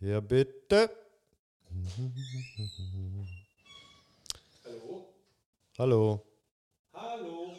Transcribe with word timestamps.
Ja, 0.00 0.20
bitte. 0.20 0.90
Hallo? 4.64 5.06
Hallo. 5.78 6.24
Hallo? 6.94 7.52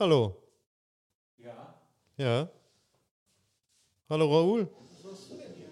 Hallo. 0.00 0.42
Ja? 1.38 1.74
Ja. 2.16 2.50
Hallo 4.08 4.26
Raoul. 4.26 4.66
Was 4.66 5.04
machst 5.04 5.30
du 5.30 5.36
denn 5.36 5.54
hier? 5.54 5.68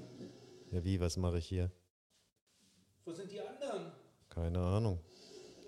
Ja, 0.70 0.84
wie, 0.84 1.00
was 1.00 1.16
mache 1.16 1.38
ich 1.38 1.46
hier? 1.48 1.70
Wo 3.04 3.12
sind 3.12 3.32
die 3.32 3.40
anderen? 3.40 3.90
Keine 4.28 4.60
Ahnung. 4.60 5.00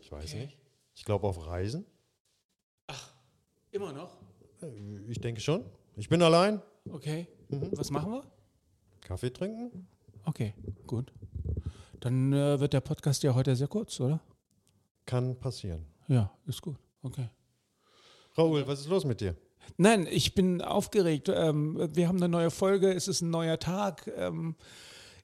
Ich 0.01 0.13
weiß 0.13 0.31
Okay. 0.35 0.45
nicht. 0.45 0.59
Ich 0.95 1.05
glaube 1.05 1.27
auf 1.27 1.45
Reisen. 1.47 1.85
Immer 3.73 3.93
noch? 3.93 4.17
Äh, 4.61 5.01
Ich 5.09 5.19
denke 5.21 5.41
schon. 5.41 5.65
Ich 5.97 6.09
bin 6.09 6.23
allein. 6.23 6.61
Okay. 6.91 7.27
Mhm. 7.49 7.71
Was 7.73 7.91
machen 7.91 8.13
wir? 8.13 8.25
Kaffee 9.03 9.31
trinken? 9.33 9.87
Okay, 10.25 10.55
gut. 10.87 11.13
Dann 12.01 12.33
äh, 12.33 12.59
wird 12.61 12.73
der 12.73 12.81
Podcast 12.81 13.23
ja 13.23 13.35
heute 13.35 13.55
sehr 13.57 13.69
kurz, 13.69 14.01
oder? 14.01 14.21
Kann 15.07 15.39
passieren. 15.39 15.85
Ja, 16.09 16.31
ist 16.47 16.63
gut. 16.63 16.77
Okay. 17.03 17.29
Raoul, 18.37 18.67
was 18.67 18.81
ist 18.81 18.89
los 18.89 19.05
mit 19.05 19.21
dir? 19.21 19.37
Nein, 19.77 20.07
ich 20.11 20.35
bin 20.35 20.61
aufgeregt. 20.63 21.29
Ähm, 21.29 21.89
wir 21.95 22.09
haben 22.09 22.17
eine 22.17 22.29
neue 22.29 22.51
Folge, 22.51 22.93
es 22.93 23.09
ist 23.09 23.21
ein 23.21 23.31
neuer 23.31 23.59
Tag. 23.59 24.11
Ähm, 24.17 24.57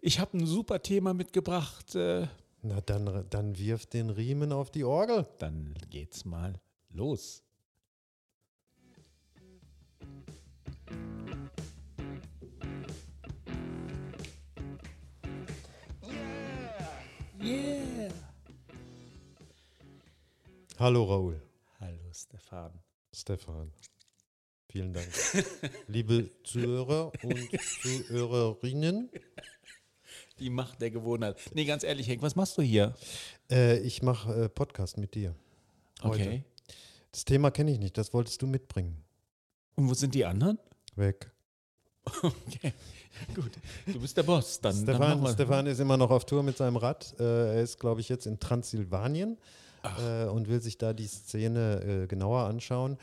ich 0.00 0.20
habe 0.20 0.36
ein 0.38 0.46
super 0.46 0.82
Thema 0.82 1.14
mitgebracht. 1.14 1.94
Äh, 1.94 2.26
Na, 2.62 2.80
dann, 2.82 3.26
dann 3.30 3.58
wirf 3.58 3.86
den 3.86 4.10
Riemen 4.10 4.52
auf 4.52 4.70
die 4.70 4.84
Orgel. 4.84 5.26
dann 5.38 5.74
geht's 5.90 6.24
mal 6.24 6.60
los. 6.90 7.42
Yeah! 17.48 18.10
Hallo 20.78 21.04
Raoul. 21.04 21.40
Hallo 21.80 22.12
Stefan. 22.12 22.72
Stefan. 23.14 23.72
Vielen 24.70 24.92
Dank. 24.92 25.08
Liebe 25.88 26.28
Zuhörer 26.44 27.10
und 27.22 27.48
Zuhörerinnen, 27.82 29.08
Die 30.38 30.50
Macht 30.50 30.82
der 30.82 30.90
Gewohnheit. 30.90 31.38
Nee, 31.54 31.64
ganz 31.64 31.84
ehrlich, 31.84 32.06
Henk, 32.08 32.20
was 32.20 32.36
machst 32.36 32.58
du 32.58 32.62
hier? 32.62 32.94
äh, 33.50 33.78
ich 33.78 34.02
mache 34.02 34.44
äh, 34.44 34.48
Podcast 34.50 34.98
mit 34.98 35.14
dir. 35.14 35.34
Heute. 36.02 36.22
Okay. 36.22 36.44
Das 37.12 37.24
Thema 37.24 37.50
kenne 37.50 37.70
ich 37.72 37.78
nicht, 37.78 37.96
das 37.96 38.12
wolltest 38.12 38.42
du 38.42 38.46
mitbringen. 38.46 39.02
Und 39.74 39.88
wo 39.88 39.94
sind 39.94 40.14
die 40.14 40.26
anderen? 40.26 40.58
Weg. 40.96 41.32
Okay, 42.22 42.72
gut. 43.34 43.50
Du 43.86 44.00
bist 44.00 44.16
der 44.16 44.22
Boss. 44.22 44.60
Dann, 44.60 44.84
dann 44.86 44.96
Stefan, 44.96 45.22
wir- 45.22 45.32
Stefan 45.32 45.66
ist 45.66 45.78
immer 45.80 45.96
noch 45.96 46.10
auf 46.10 46.24
Tour 46.24 46.42
mit 46.42 46.56
seinem 46.56 46.76
Rad. 46.76 47.14
Äh, 47.18 47.56
er 47.56 47.62
ist, 47.62 47.78
glaube 47.78 48.00
ich, 48.00 48.08
jetzt 48.08 48.26
in 48.26 48.38
Transsilvanien 48.38 49.36
äh, 50.00 50.24
und 50.26 50.48
will 50.48 50.60
sich 50.60 50.78
da 50.78 50.92
die 50.92 51.06
Szene 51.06 52.02
äh, 52.04 52.06
genauer 52.06 52.40
anschauen. 52.44 52.98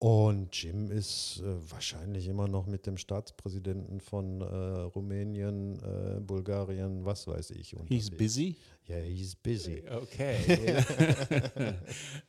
Und 0.00 0.54
Jim 0.54 0.92
ist 0.92 1.40
äh, 1.44 1.72
wahrscheinlich 1.72 2.28
immer 2.28 2.46
noch 2.46 2.66
mit 2.66 2.86
dem 2.86 2.96
Staatspräsidenten 2.98 4.00
von 4.00 4.40
äh, 4.40 4.44
Rumänien, 4.44 5.74
äh, 5.82 6.20
Bulgarien, 6.20 7.04
was 7.04 7.26
weiß 7.26 7.50
ich. 7.50 7.70
He's 7.70 7.80
unterwegs. 7.80 8.10
busy. 8.10 8.56
Ja, 8.86 8.96
he's 8.98 9.34
busy. 9.34 9.82
Okay. 9.90 10.36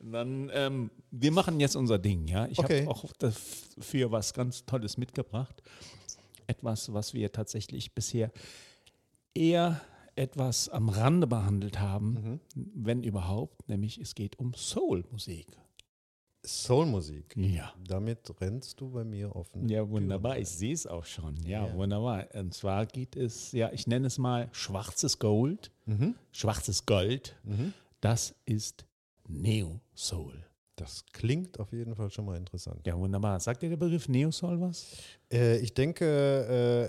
Dann, 0.00 0.50
ähm, 0.52 0.90
wir 1.12 1.30
machen 1.30 1.60
jetzt 1.60 1.76
unser 1.76 1.98
Ding, 2.00 2.26
ja. 2.26 2.46
Ich 2.48 2.58
Okay. 2.58 2.80
habe 2.86 2.90
auch 2.90 3.04
dafür 3.18 4.10
was 4.10 4.34
ganz 4.34 4.64
Tolles 4.66 4.96
mitgebracht. 4.98 5.62
Etwas, 6.50 6.92
was 6.92 7.14
wir 7.14 7.30
tatsächlich 7.32 7.94
bisher 7.94 8.30
eher 9.34 9.80
etwas 10.16 10.68
am 10.68 10.88
Rande 10.88 11.26
behandelt 11.26 11.78
haben, 11.78 12.40
wenn 12.54 13.02
überhaupt, 13.04 13.68
nämlich 13.68 13.98
es 13.98 14.14
geht 14.14 14.38
um 14.38 14.52
Soul-Musik. 14.54 15.46
Soulmusik. 16.42 17.36
Ja. 17.36 17.72
Damit 17.86 18.34
rennst 18.40 18.80
du 18.80 18.90
bei 18.90 19.04
mir 19.04 19.36
offen. 19.36 19.68
Ja, 19.68 19.86
wunderbar. 19.88 20.38
Ich 20.38 20.48
sehe 20.48 20.72
es 20.72 20.86
auch 20.86 21.04
schon. 21.04 21.36
Ja, 21.44 21.66
Ja. 21.66 21.74
wunderbar. 21.74 22.26
Und 22.34 22.54
zwar 22.54 22.86
geht 22.86 23.14
es, 23.14 23.52
ja, 23.52 23.70
ich 23.72 23.86
nenne 23.86 24.06
es 24.06 24.16
mal 24.16 24.48
schwarzes 24.52 25.18
Gold. 25.18 25.70
Mhm. 25.84 26.14
Schwarzes 26.32 26.86
Gold. 26.86 27.36
Mhm. 27.44 27.74
Das 28.00 28.34
ist 28.46 28.86
Neo 29.28 29.80
Soul. 29.94 30.46
Das 30.80 31.04
klingt 31.12 31.60
auf 31.60 31.72
jeden 31.72 31.94
Fall 31.94 32.10
schon 32.10 32.24
mal 32.24 32.38
interessant. 32.38 32.86
Ja, 32.86 32.98
wunderbar. 32.98 33.38
Sagt 33.38 33.62
dir 33.62 33.68
der 33.68 33.76
Begriff 33.76 34.08
Neo 34.08 34.30
Soul 34.30 34.58
was? 34.62 34.86
Äh, 35.30 35.58
ich 35.58 35.74
denke, 35.74 36.06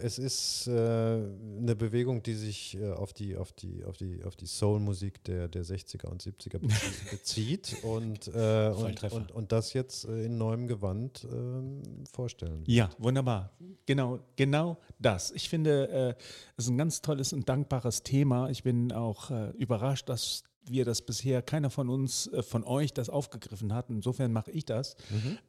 äh, 0.02 0.06
es 0.06 0.18
ist 0.18 0.68
äh, 0.68 0.72
eine 0.72 1.76
Bewegung, 1.76 2.24
die 2.24 2.36
sich 2.36 2.78
äh, 2.78 2.90
auf 2.92 3.12
die, 3.12 3.36
auf 3.36 3.52
die, 3.52 3.84
auf 3.84 3.98
die, 3.98 4.24
auf 4.24 4.38
die 4.38 4.46
Soul-Musik 4.46 5.22
der, 5.26 5.50
der 5.50 5.66
60er 5.66 6.08
und 6.08 6.24
70er 6.24 6.60
bezie- 6.60 7.12
bezieht 7.12 7.84
und, 7.84 8.28
äh, 8.30 8.70
und, 8.70 9.04
und, 9.12 9.32
und 9.34 9.52
das 9.52 9.74
jetzt 9.74 10.06
äh, 10.06 10.24
in 10.26 10.38
neuem 10.38 10.68
Gewand 10.68 11.28
ähm, 11.30 11.82
vorstellen. 12.10 12.64
Ja, 12.68 12.90
wunderbar. 12.98 13.52
Genau, 13.86 14.20
genau 14.38 14.78
das. 15.00 15.32
Ich 15.32 15.50
finde, 15.50 16.16
es 16.58 16.66
ist 16.66 16.70
ein 16.70 16.78
ganz 16.78 17.02
tolles 17.02 17.34
und 17.34 17.50
dankbares 17.50 18.04
Thema. 18.04 18.50
Ich 18.50 18.64
bin 18.64 18.92
auch 18.94 19.32
überrascht, 19.58 20.08
dass 20.08 20.44
wir 20.66 20.86
das 20.86 21.02
bisher 21.02 21.42
keiner 21.42 21.70
von 21.70 21.90
uns, 21.90 22.28
äh, 22.28 22.44
von 22.44 22.64
euch 22.64 22.94
das 22.94 23.10
aufgegriffen 23.10 23.74
hat. 23.74 23.90
Insofern 23.90 24.32
mache 24.32 24.52
ich 24.52 24.66
das. 24.66 24.96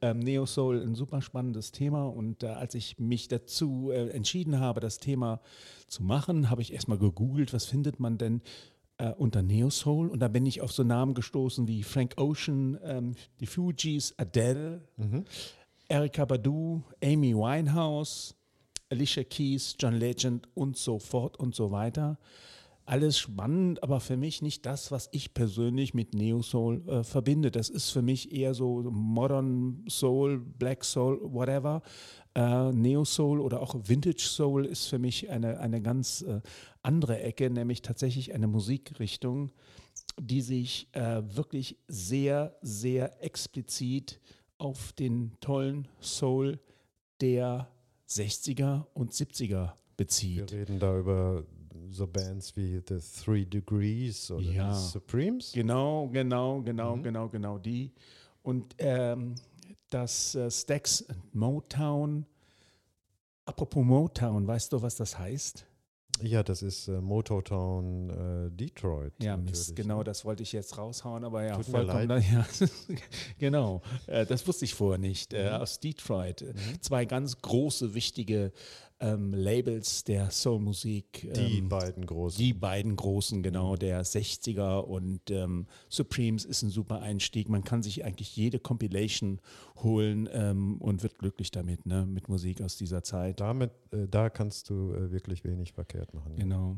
Ähm, 0.01 0.19
Neo 0.19 0.45
Soul, 0.45 0.81
ein 0.81 0.95
super 0.95 1.21
spannendes 1.21 1.71
Thema. 1.71 2.07
Und 2.07 2.43
äh, 2.43 2.47
als 2.47 2.75
ich 2.75 2.99
mich 2.99 3.27
dazu 3.27 3.91
äh, 3.91 4.09
entschieden 4.09 4.59
habe, 4.59 4.79
das 4.79 4.97
Thema 4.97 5.41
zu 5.87 6.03
machen, 6.03 6.49
habe 6.49 6.61
ich 6.61 6.73
erstmal 6.73 6.97
gegoogelt, 6.97 7.53
was 7.53 7.65
findet 7.65 7.99
man 7.99 8.17
denn 8.17 8.41
äh, 8.97 9.11
unter 9.11 9.41
Neo 9.41 9.69
Soul? 9.69 10.07
Und 10.07 10.19
da 10.19 10.27
bin 10.27 10.45
ich 10.45 10.61
auf 10.61 10.71
so 10.71 10.83
Namen 10.83 11.13
gestoßen 11.13 11.67
wie 11.67 11.83
Frank 11.83 12.15
Ocean, 12.17 12.79
ähm, 12.83 13.15
die 13.39 13.47
Fugees, 13.47 14.13
Adele, 14.17 14.81
Erika 15.87 16.25
Badu, 16.25 16.81
Amy 17.03 17.35
Winehouse, 17.35 18.35
Alicia 18.89 19.23
Keys, 19.23 19.75
John 19.79 19.95
Legend 19.95 20.47
und 20.55 20.77
so 20.77 20.99
fort 20.99 21.37
und 21.37 21.55
so 21.55 21.71
weiter. 21.71 22.17
Alles 22.85 23.17
spannend, 23.17 23.81
aber 23.81 24.01
für 24.01 24.17
mich 24.17 24.41
nicht 24.41 24.65
das, 24.65 24.91
was 24.91 25.07
ich 25.13 25.33
persönlich 25.33 25.93
mit 25.93 26.13
Neo 26.13 26.41
Soul 26.41 26.87
äh, 26.89 27.03
verbinde. 27.05 27.49
Das 27.49 27.69
ist 27.69 27.91
für 27.91 28.01
mich 28.01 28.33
eher 28.33 28.53
so 28.53 28.81
Modern 28.91 29.85
Soul, 29.89 30.39
Black 30.39 30.83
Soul, 30.83 31.19
whatever. 31.23 31.81
Äh, 32.35 32.73
Neo 32.73 33.05
Soul 33.05 33.39
oder 33.39 33.61
auch 33.61 33.75
Vintage 33.87 34.23
Soul 34.23 34.65
ist 34.65 34.87
für 34.87 34.99
mich 34.99 35.29
eine, 35.29 35.59
eine 35.59 35.81
ganz 35.81 36.23
äh, 36.23 36.41
andere 36.81 37.21
Ecke, 37.21 37.49
nämlich 37.49 37.81
tatsächlich 37.83 38.33
eine 38.33 38.47
Musikrichtung, 38.47 39.51
die 40.19 40.41
sich 40.41 40.89
äh, 40.91 41.21
wirklich 41.23 41.77
sehr, 41.87 42.57
sehr 42.61 43.23
explizit 43.23 44.19
auf 44.57 44.91
den 44.91 45.31
tollen 45.39 45.87
Soul 46.01 46.59
der 47.21 47.69
60er 48.09 48.87
und 48.93 49.13
70er 49.13 49.49
Wir 49.49 49.73
bezieht. 49.95 50.51
reden 50.51 50.79
da 50.79 50.97
über 50.97 51.45
so 51.93 52.07
Bands 52.07 52.55
wie 52.55 52.81
The 52.87 52.97
Three 53.23 53.45
Degrees 53.45 54.29
oder 54.31 54.41
Ja. 54.51 54.71
die 54.71 54.77
Supremes. 54.79 55.51
Genau, 55.53 56.07
genau, 56.09 56.61
genau, 56.61 56.97
genau, 56.97 57.29
genau 57.29 57.57
die. 57.57 57.91
Und 58.41 58.75
ähm, 58.79 59.35
das 59.89 60.35
äh, 60.35 60.49
Stax 60.51 61.05
Motown, 61.33 62.25
apropos 63.45 63.83
Motown, 63.85 64.45
weißt 64.47 64.73
du, 64.73 64.81
was 64.81 64.95
das 64.95 65.17
heißt? 65.17 65.65
Ja, 66.21 66.43
das 66.43 66.61
ist 66.61 66.87
äh, 66.89 67.01
Mototown 67.01 68.09
äh, 68.09 68.51
Detroit. 68.51 69.13
Ja, 69.21 69.35
Mist, 69.35 69.75
genau, 69.75 69.97
ne? 69.99 70.03
das 70.03 70.23
wollte 70.25 70.43
ich 70.43 70.51
jetzt 70.51 70.77
raushauen, 70.77 71.23
aber 71.23 71.43
ja, 71.43 71.55
Tut 71.55 71.65
vollkommen. 71.65 72.07
leid. 72.07 72.23
Ja, 72.31 72.45
genau, 73.39 73.81
äh, 74.05 74.23
das 74.25 74.47
wusste 74.47 74.65
ich 74.65 74.75
vorher 74.75 74.99
nicht. 74.99 75.33
Äh, 75.33 75.49
Mhm. 75.49 75.55
aus 75.61 75.79
Detroit. 75.79 76.43
Äh, 76.43 76.53
Zwei 76.81 77.05
ganz 77.05 77.41
große, 77.41 77.95
wichtige 77.95 78.51
ähm, 79.03 79.33
Labels 79.33 80.03
der 80.03 80.31
Soulmusik. 80.31 81.29
Die 81.35 81.59
ähm, 81.59 81.69
beiden 81.69 82.05
großen. 82.05 82.37
Die 82.37 82.53
beiden 82.53 82.95
großen, 82.95 83.43
genau, 83.43 83.75
der 83.75 84.03
60er 84.03 84.79
und 84.79 85.29
ähm, 85.29 85.67
Supremes 85.89 86.45
ist 86.45 86.61
ein 86.63 86.69
super 86.69 87.01
Einstieg. 87.01 87.49
Man 87.49 87.63
kann 87.63 87.83
sich 87.83 88.05
eigentlich 88.05 88.35
jede 88.35 88.59
Compilation 88.59 89.41
holen 89.77 90.29
ähm, 90.31 90.77
und 90.77 91.03
wird 91.03 91.17
glücklich 91.17 91.51
damit, 91.51 91.85
ne, 91.85 92.05
mit 92.05 92.29
Musik 92.29 92.61
aus 92.61 92.77
dieser 92.77 93.03
Zeit. 93.03 93.41
Damit, 93.41 93.71
äh, 93.91 94.07
da 94.07 94.29
kannst 94.29 94.69
du 94.69 94.93
äh, 94.93 95.11
wirklich 95.11 95.43
wenig 95.43 95.73
verkehrt 95.73 96.13
machen. 96.13 96.35
Genau. 96.37 96.77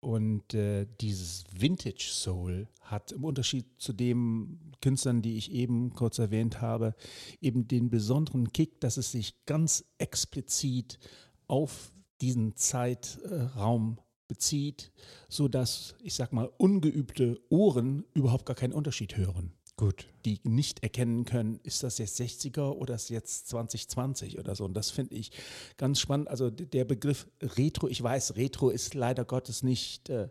Und 0.00 0.54
äh, 0.54 0.86
dieses 1.00 1.44
Vintage 1.52 2.08
Soul 2.10 2.68
hat 2.80 3.12
im 3.12 3.24
Unterschied 3.24 3.66
zu 3.78 3.92
den 3.92 4.72
Künstlern, 4.80 5.20
die 5.20 5.36
ich 5.36 5.52
eben 5.52 5.92
kurz 5.94 6.18
erwähnt 6.18 6.62
habe, 6.62 6.94
eben 7.40 7.68
den 7.68 7.90
besonderen 7.90 8.52
Kick, 8.52 8.80
dass 8.80 8.96
es 8.96 9.12
sich 9.12 9.44
ganz 9.44 9.84
explizit 9.98 10.98
auf 11.46 11.92
diesen 12.22 12.56
Zeitraum 12.56 13.98
bezieht, 14.26 14.92
sodass, 15.28 15.94
ich 16.02 16.14
sag 16.14 16.32
mal, 16.32 16.50
ungeübte 16.56 17.40
Ohren 17.50 18.04
überhaupt 18.14 18.46
gar 18.46 18.56
keinen 18.56 18.72
Unterschied 18.72 19.16
hören. 19.16 19.52
Gut. 19.80 20.06
die 20.26 20.40
nicht 20.44 20.82
erkennen 20.82 21.24
können, 21.24 21.58
ist 21.62 21.82
das 21.82 21.96
jetzt 21.96 22.20
60er 22.20 22.72
oder 22.72 22.94
ist 22.94 23.08
jetzt 23.08 23.48
2020 23.48 24.38
oder 24.38 24.54
so. 24.54 24.66
Und 24.66 24.74
das 24.74 24.90
finde 24.90 25.14
ich 25.14 25.32
ganz 25.78 25.98
spannend. 25.98 26.28
Also 26.28 26.50
der 26.50 26.84
Begriff 26.84 27.26
Retro, 27.40 27.88
ich 27.88 28.02
weiß, 28.02 28.36
Retro 28.36 28.68
ist 28.68 28.92
leider 28.92 29.24
Gottes 29.24 29.62
nicht 29.62 30.10
äh, 30.10 30.28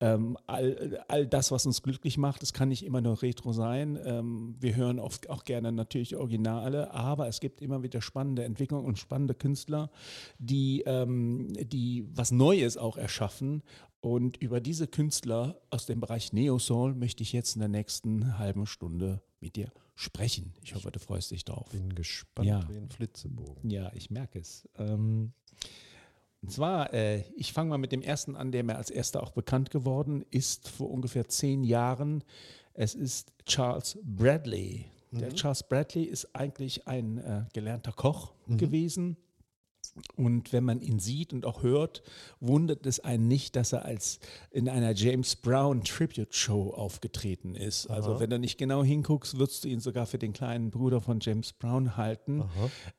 ähm, 0.00 0.38
all, 0.46 1.04
all 1.08 1.26
das, 1.26 1.52
was 1.52 1.66
uns 1.66 1.82
glücklich 1.82 2.16
macht. 2.16 2.42
Es 2.42 2.52
kann 2.54 2.70
nicht 2.70 2.84
immer 2.84 3.00
nur 3.00 3.20
Retro 3.20 3.52
sein. 3.52 3.98
Ähm, 4.04 4.56
wir 4.58 4.74
hören 4.74 4.98
oft 4.98 5.28
auch 5.28 5.44
gerne 5.44 5.72
natürlich 5.72 6.16
Originale, 6.16 6.92
aber 6.92 7.28
es 7.28 7.40
gibt 7.40 7.60
immer 7.60 7.82
wieder 7.82 8.00
spannende 8.00 8.44
Entwicklungen 8.44 8.86
und 8.86 8.98
spannende 8.98 9.34
Künstler, 9.34 9.90
die, 10.38 10.82
ähm, 10.86 11.48
die 11.52 12.06
was 12.14 12.30
Neues 12.30 12.78
auch 12.78 12.96
erschaffen. 12.96 13.62
Und 14.00 14.38
über 14.38 14.60
diese 14.60 14.86
Künstler 14.86 15.60
aus 15.68 15.86
dem 15.86 16.00
Bereich 16.00 16.32
Neo 16.32 16.58
Soul 16.58 16.94
möchte 16.94 17.22
ich 17.22 17.32
jetzt 17.32 17.54
in 17.54 17.60
der 17.60 17.68
nächsten 17.68 18.38
halben 18.38 18.66
Stunde 18.66 19.20
mit 19.40 19.56
dir 19.56 19.70
sprechen. 19.94 20.54
Ich 20.62 20.74
hoffe, 20.74 20.90
du 20.90 20.98
freust 20.98 21.30
dich 21.30 21.44
drauf. 21.44 21.68
Bin 21.70 21.94
gespannt 21.94 22.48
Ja. 22.48 22.66
wie 22.70 22.76
ein 22.78 22.88
Flitzebogen. 22.88 23.68
Ja, 23.68 23.92
ich 23.94 24.10
merke 24.10 24.38
es. 24.38 24.66
Ähm, 24.78 25.32
und 26.40 26.50
zwar, 26.50 26.94
äh, 26.94 27.24
ich 27.36 27.52
fange 27.52 27.68
mal 27.68 27.78
mit 27.78 27.92
dem 27.92 28.00
ersten 28.00 28.34
an, 28.36 28.50
der 28.52 28.64
mir 28.64 28.76
als 28.76 28.88
erster 28.88 29.22
auch 29.22 29.32
bekannt 29.32 29.70
geworden 29.70 30.24
ist, 30.30 30.68
vor 30.68 30.90
ungefähr 30.90 31.28
zehn 31.28 31.64
Jahren. 31.64 32.24
Es 32.72 32.94
ist 32.94 33.34
Charles 33.44 33.98
Bradley. 34.02 34.86
Der 35.12 35.34
Charles 35.34 35.64
Bradley 35.68 36.04
ist 36.04 36.34
eigentlich 36.34 36.86
ein 36.86 37.18
äh, 37.18 37.44
gelernter 37.52 37.92
Koch 37.92 38.32
gewesen. 38.46 39.16
Und 40.16 40.52
wenn 40.52 40.64
man 40.64 40.80
ihn 40.80 40.98
sieht 40.98 41.32
und 41.32 41.44
auch 41.44 41.62
hört, 41.62 42.02
wundert 42.38 42.86
es 42.86 43.00
einen 43.00 43.28
nicht, 43.28 43.56
dass 43.56 43.72
er 43.72 43.84
als 43.84 44.20
in 44.50 44.68
einer 44.68 44.92
James 44.92 45.36
Brown 45.36 45.82
Tribute 45.82 46.34
Show 46.34 46.70
aufgetreten 46.70 47.54
ist. 47.54 47.88
Also 47.88 48.20
wenn 48.20 48.30
du 48.30 48.38
nicht 48.38 48.58
genau 48.58 48.84
hinguckst, 48.84 49.38
würdest 49.38 49.64
du 49.64 49.68
ihn 49.68 49.80
sogar 49.80 50.06
für 50.06 50.18
den 50.18 50.32
kleinen 50.32 50.70
Bruder 50.70 51.00
von 51.00 51.18
James 51.20 51.52
Brown 51.52 51.96
halten. 51.96 52.44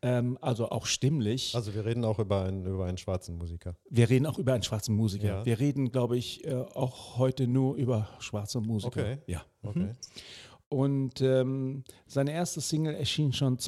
Ähm, 0.02 0.38
also 0.42 0.70
auch 0.70 0.86
stimmlich. 0.86 1.56
Also 1.56 1.74
wir 1.74 1.86
reden 1.86 2.04
auch 2.06 2.20
über 2.20 2.44
einen, 2.44 2.66
über 2.66 2.86
einen 2.86 2.98
schwarzen 2.98 3.38
Musiker. 3.38 3.76
Wir 3.90 4.10
reden 4.10 4.26
auch 4.26 4.38
über 4.38 4.54
einen 4.54 4.64
schwarzen 4.64 4.96
Musiker. 4.96 5.28
Ja. 5.28 5.46
Wir 5.46 5.60
reden, 5.60 5.92
glaube 5.92 6.18
ich, 6.18 6.46
äh, 6.46 6.54
auch 6.54 7.18
heute 7.18 7.48
nur 7.48 7.76
über 7.76 8.10
schwarze 8.20 8.60
Musiker. 8.60 9.02
Okay. 9.02 9.18
Ja. 9.28 9.44
Okay. 9.64 9.96
Und 10.72 11.20
ähm, 11.20 11.84
seine 12.08 12.32
erste 12.32 12.62
Single 12.62 12.96
erschien 12.96 13.34
schon 13.34 13.60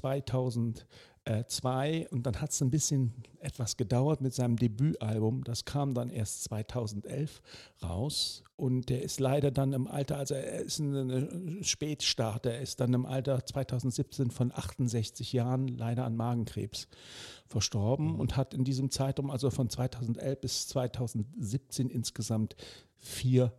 2002 1.26 2.08
und 2.12 2.26
dann 2.26 2.42
hat 2.42 2.52
es 2.52 2.62
ein 2.62 2.70
bisschen 2.70 3.14
etwas 3.40 3.78
gedauert 3.78 4.22
mit 4.22 4.34
seinem 4.34 4.58
Debütalbum. 4.58 5.44
Das 5.44 5.64
kam 5.64 5.94
dann 5.94 6.10
erst 6.10 6.44
2011 6.46 7.42
raus 7.82 8.44
und 8.56 8.90
der 8.90 9.04
ist 9.04 9.20
leider 9.20 9.52
dann 9.52 9.74
im 9.74 9.88
Alter, 9.88 10.18
also 10.18 10.36
er 10.36 10.60
ist 10.60 10.80
ein 10.80 11.64
Spätstarter, 11.64 12.52
er 12.52 12.62
ist 12.62 12.80
dann 12.80 12.94
im 12.94 13.06
Alter 13.06 13.46
2017 13.46 14.32
von 14.32 14.52
68 14.52 15.32
Jahren 15.32 15.68
leider 15.68 16.04
an 16.06 16.16
Magenkrebs 16.16 16.88
verstorben 17.48 18.16
und 18.20 18.36
hat 18.36 18.54
in 18.54 18.66
diesem 18.66 18.92
Zeitraum, 18.92 19.32
also 19.32 19.50
von 19.50 19.70
2011 19.70 20.42
bis 20.42 20.68
2017 20.68 21.90
insgesamt 21.90 22.56
vier 22.98 23.54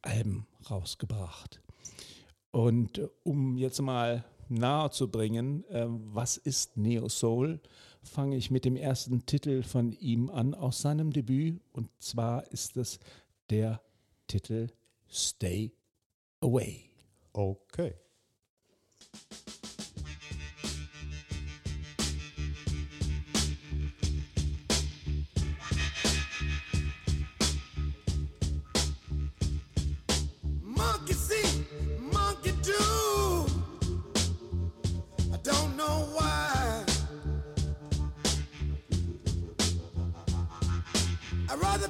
Alben 0.00 0.46
rausgebracht. 0.70 1.60
Und 2.52 2.98
äh, 2.98 3.08
um 3.22 3.56
jetzt 3.56 3.80
mal 3.80 4.24
nahe 4.54 4.90
zu 4.90 5.10
bringen, 5.10 5.64
äh, 5.70 5.86
was 5.88 6.36
ist 6.36 6.76
Neo 6.76 7.08
Soul, 7.08 7.60
fange 8.02 8.36
ich 8.36 8.50
mit 8.50 8.64
dem 8.64 8.76
ersten 8.76 9.26
Titel 9.26 9.62
von 9.62 9.92
ihm 9.92 10.30
an 10.30 10.54
aus 10.54 10.82
seinem 10.82 11.12
Debüt. 11.12 11.60
Und 11.72 11.88
zwar 11.98 12.50
ist 12.52 12.76
es 12.76 12.98
der 13.50 13.80
Titel 14.26 14.68
Stay 15.08 15.72
Away. 16.40 16.90
Okay. 17.32 17.94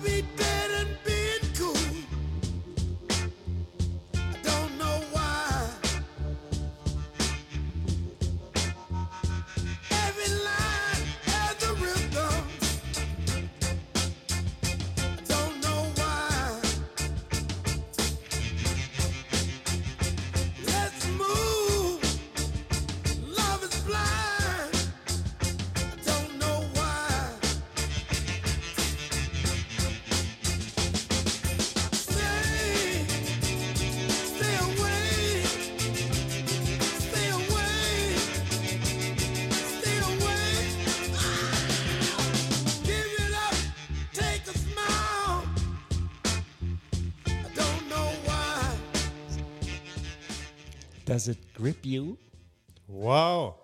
Be 0.02 0.22
dead 0.36 0.51
Does 51.12 51.28
it 51.28 51.52
grip 51.52 51.84
you? 51.84 52.16
Wow. 52.88 53.56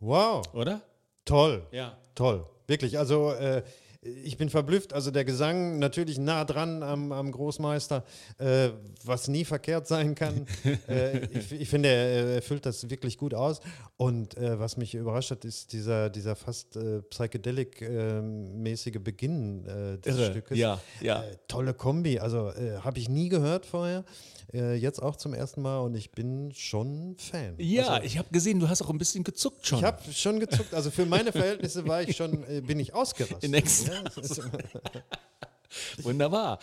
Wow. 0.00 0.42
Oder? 0.52 0.82
Toll. 1.24 1.62
Ja. 1.70 1.96
Toll. 2.16 2.44
Wirklich. 2.66 2.98
Also 2.98 3.30
äh, 3.34 3.62
ich 4.02 4.36
bin 4.36 4.50
verblüfft. 4.50 4.92
Also 4.92 5.10
der 5.12 5.24
Gesang 5.24 5.78
natürlich 5.78 6.18
nah 6.18 6.44
dran 6.44 6.82
am, 6.82 7.12
am 7.12 7.30
Großmeister, 7.30 8.04
äh, 8.38 8.70
was 9.04 9.28
nie 9.28 9.44
verkehrt 9.44 9.86
sein 9.86 10.16
kann. 10.16 10.46
äh, 10.88 11.26
ich, 11.26 11.52
ich 11.52 11.68
finde, 11.68 11.88
er, 11.88 12.26
er 12.34 12.42
füllt 12.42 12.66
das 12.66 12.90
wirklich 12.90 13.16
gut 13.16 13.32
aus. 13.32 13.60
Und 13.96 14.36
äh, 14.36 14.58
was 14.58 14.76
mich 14.76 14.94
überrascht 14.94 15.30
hat, 15.30 15.44
ist 15.44 15.72
dieser, 15.72 16.10
dieser 16.10 16.34
fast 16.34 16.76
äh, 16.76 17.02
psychedelic-mäßige 17.02 18.98
Beginn 18.98 19.64
äh, 19.66 19.98
des 19.98 20.16
Irre. 20.16 20.30
Stückes. 20.32 20.58
Ja, 20.58 20.80
ja. 21.00 21.22
Äh, 21.22 21.36
tolle 21.46 21.72
Kombi. 21.72 22.18
Also 22.18 22.52
habe 22.82 22.98
ich 22.98 23.08
nie 23.08 23.28
gehört 23.28 23.66
vorher. 23.66 24.04
Jetzt 24.52 25.00
auch 25.00 25.16
zum 25.16 25.32
ersten 25.32 25.62
Mal 25.62 25.78
und 25.78 25.94
ich 25.94 26.10
bin 26.10 26.52
schon 26.54 27.16
Fan. 27.16 27.54
Ja, 27.56 27.86
also, 27.86 28.06
ich 28.06 28.18
habe 28.18 28.28
gesehen, 28.30 28.60
du 28.60 28.68
hast 28.68 28.82
auch 28.82 28.90
ein 28.90 28.98
bisschen 28.98 29.24
gezuckt 29.24 29.66
schon. 29.66 29.78
ich 29.78 29.84
habe 29.84 30.12
schon 30.12 30.40
gezuckt. 30.40 30.74
Also 30.74 30.90
für 30.90 31.06
meine 31.06 31.32
Verhältnisse 31.32 31.86
war 31.88 32.02
ich 32.02 32.16
schon, 32.16 32.44
bin 32.66 32.78
ich 32.78 32.92
ausgerastet. 32.92 33.44
In 33.44 33.54
Ekstase. 33.54 33.91
Wunderbar. 36.02 36.58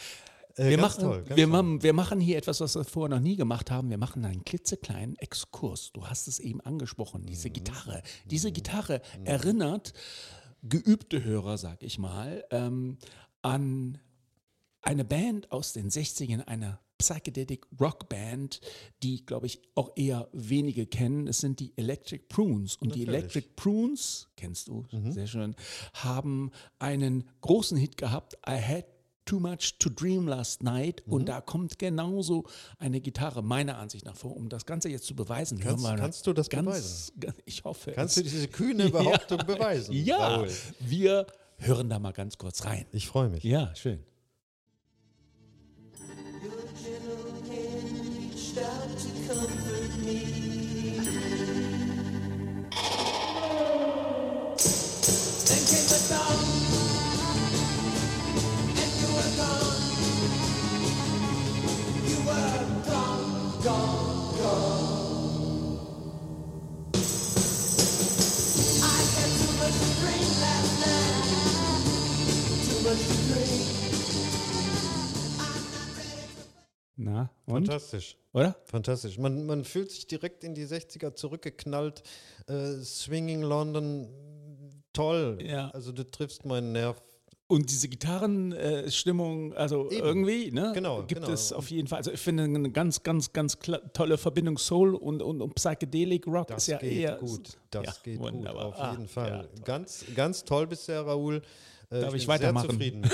äh, 0.55 0.69
Wir 0.69 0.77
machen, 0.77 1.01
toll, 1.01 1.23
wir, 1.27 1.47
machen, 1.47 1.83
wir 1.83 1.93
machen 1.93 2.19
hier 2.19 2.37
etwas, 2.37 2.61
was 2.61 2.75
wir 2.75 2.83
vorher 2.83 3.17
noch 3.17 3.23
nie 3.23 3.35
gemacht 3.35 3.71
haben. 3.71 3.89
Wir 3.89 3.97
machen 3.97 4.25
einen 4.25 4.43
klitzekleinen 4.43 5.15
Exkurs. 5.17 5.91
Du 5.93 6.07
hast 6.07 6.27
es 6.27 6.39
eben 6.39 6.61
angesprochen, 6.61 7.25
diese 7.25 7.49
Gitarre. 7.49 8.01
Diese 8.25 8.51
Gitarre 8.51 9.01
erinnert 9.25 9.93
geübte 10.63 11.23
Hörer, 11.23 11.57
sag 11.57 11.83
ich 11.83 11.99
mal, 11.99 12.43
ähm, 12.51 12.97
an 13.41 13.99
eine 14.81 15.05
Band 15.05 15.51
aus 15.51 15.73
den 15.73 15.89
60ern, 15.89 16.45
eine 16.45 16.79
Psychedelic 16.99 17.65
Rock 17.79 18.07
Band, 18.09 18.61
die, 19.01 19.25
glaube 19.25 19.47
ich, 19.47 19.59
auch 19.73 19.91
eher 19.95 20.27
wenige 20.33 20.85
kennen. 20.85 21.27
Es 21.27 21.39
sind 21.39 21.59
die 21.59 21.73
Electric 21.77 22.25
Prunes. 22.29 22.75
Und 22.75 22.93
die 22.93 22.99
Natürlich. 23.05 23.19
Electric 23.19 23.47
Prunes, 23.55 24.27
kennst 24.35 24.67
du, 24.67 24.85
sehr 25.09 25.25
schön, 25.27 25.55
haben 25.93 26.51
einen 26.77 27.23
großen 27.41 27.77
Hit 27.77 27.97
gehabt. 27.97 28.35
I 28.47 28.61
had 28.61 28.85
too 29.25 29.39
much 29.39 29.75
to 29.79 29.89
dream 29.89 30.27
last 30.27 30.63
night. 30.63 31.03
Und 31.07 31.29
da 31.29 31.39
kommt 31.39 31.77
genauso 31.79 32.45
eine 32.79 32.99
Gitarre, 32.99 33.43
meiner 33.43 33.77
Ansicht 33.77 34.05
nach, 34.05 34.15
vor. 34.15 34.35
Um 34.35 34.49
das 34.49 34.65
Ganze 34.65 34.89
jetzt 34.89 35.05
zu 35.05 35.15
beweisen, 35.15 35.59
Kannst- 35.59 35.85
kannst 35.85 36.27
du 36.27 36.33
das 36.33 36.49
ganz, 36.49 36.65
beweisen? 36.65 37.19
Ganz, 37.19 37.37
ich 37.45 37.63
hoffe. 37.63 37.91
Kannst 37.93 38.17
es. 38.17 38.23
du 38.23 38.29
diese 38.29 38.47
kühne 38.47 38.89
Behauptung 38.91 39.37
Ja. 39.39 39.43
beweisen? 39.45 39.93
Ja, 39.93 40.17
Raoul? 40.35 40.49
wir 40.79 41.27
hören 41.59 41.89
da 41.89 41.99
mal 41.99 42.11
ganz 42.11 42.37
kurz 42.37 42.65
rein. 42.65 42.85
Ich 42.91 43.07
freue 43.07 43.29
mich. 43.29 43.43
Ja, 43.43 43.73
schön. 43.75 44.03
To 48.99 49.07
comfort 49.27 49.97
me. 49.99 50.58
Fantastisch. 77.69 78.17
Oder? 78.33 78.55
Fantastisch. 78.65 79.17
Man, 79.17 79.45
man 79.45 79.63
fühlt 79.65 79.91
sich 79.91 80.07
direkt 80.07 80.43
in 80.43 80.53
die 80.55 80.65
60er 80.65 81.15
zurückgeknallt. 81.15 82.03
Äh, 82.47 82.73
Swinging 82.83 83.41
London, 83.41 84.09
toll. 84.93 85.37
Ja. 85.41 85.69
Also 85.71 85.91
du 85.91 86.03
triffst 86.09 86.45
meinen 86.45 86.71
Nerv. 86.71 87.01
Und 87.47 87.71
diese 87.71 87.87
Gitarrenstimmung, 87.87 89.53
also 89.55 89.89
Eben. 89.89 90.05
irgendwie, 90.05 90.51
ne? 90.51 90.71
Genau, 90.75 90.99
Gibt 91.03 91.21
genau. 91.21 91.33
es 91.33 91.51
auf 91.51 91.71
jeden 91.71 91.87
Fall. 91.87 91.97
Also 91.97 92.11
ich 92.11 92.19
finde 92.19 92.43
eine 92.43 92.69
ganz, 92.69 93.01
ganz, 93.01 93.33
ganz 93.33 93.57
tolle 93.93 94.19
Verbindung 94.19 94.59
Soul 94.59 94.93
und, 94.93 95.23
und, 95.23 95.41
und 95.41 95.55
Psychedelic 95.55 96.27
Rock 96.27 96.47
Das 96.49 96.63
ist 96.63 96.67
ja 96.67 96.77
geht 96.77 96.91
eher. 96.93 97.15
gut. 97.15 97.57
Das 97.71 97.85
Ja, 97.85 97.93
geht 98.03 98.19
wunderbar. 98.19 98.65
gut, 98.65 98.73
auf 98.75 98.79
Ah, 98.79 98.91
jeden 98.91 99.07
Fall. 99.07 99.49
ja, 99.57 99.63
ganz, 99.63 100.05
ganz 100.15 100.43
toll 100.43 100.67
bisher, 100.67 101.01
Raoul. 101.07 101.41
Äh, 101.91 102.01
Darf 102.01 102.13
ich 102.13 102.27
bin 102.27 102.29
weitermachen? 102.29 102.79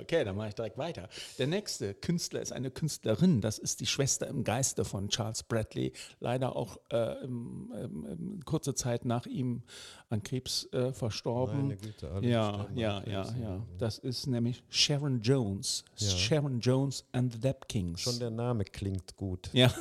Okay, 0.00 0.24
dann 0.24 0.36
mache 0.36 0.48
ich 0.48 0.54
direkt 0.54 0.78
weiter. 0.78 1.08
Der 1.38 1.46
nächste 1.46 1.94
Künstler 1.94 2.40
ist 2.40 2.52
eine 2.52 2.70
Künstlerin. 2.70 3.40
Das 3.40 3.58
ist 3.58 3.80
die 3.80 3.86
Schwester 3.86 4.26
im 4.28 4.44
Geiste 4.44 4.84
von 4.84 5.08
Charles 5.08 5.42
Bradley. 5.42 5.92
Leider 6.20 6.56
auch 6.56 6.78
äh, 6.90 7.24
im, 7.24 7.72
im, 8.08 8.44
kurze 8.44 8.74
Zeit 8.74 9.04
nach 9.04 9.26
ihm 9.26 9.62
an 10.08 10.22
Krebs 10.22 10.68
äh, 10.72 10.92
verstorben. 10.92 11.62
Meine 11.62 11.76
Güte, 11.76 12.10
alle 12.10 12.26
ja, 12.26 12.68
ja, 12.74 13.02
ja, 13.04 13.24
ja. 13.24 13.34
ja. 13.40 13.66
Das 13.78 13.98
ist 13.98 14.26
nämlich 14.26 14.62
Sharon 14.68 15.20
Jones. 15.20 15.84
Ja. 15.96 16.08
Sharon 16.08 16.60
Jones 16.60 17.04
and 17.12 17.32
the 17.32 17.40
Dap 17.40 17.68
Kings. 17.68 18.00
Schon 18.00 18.18
der 18.18 18.30
Name 18.30 18.64
klingt 18.64 19.16
gut. 19.16 19.50
ja, 19.52 19.72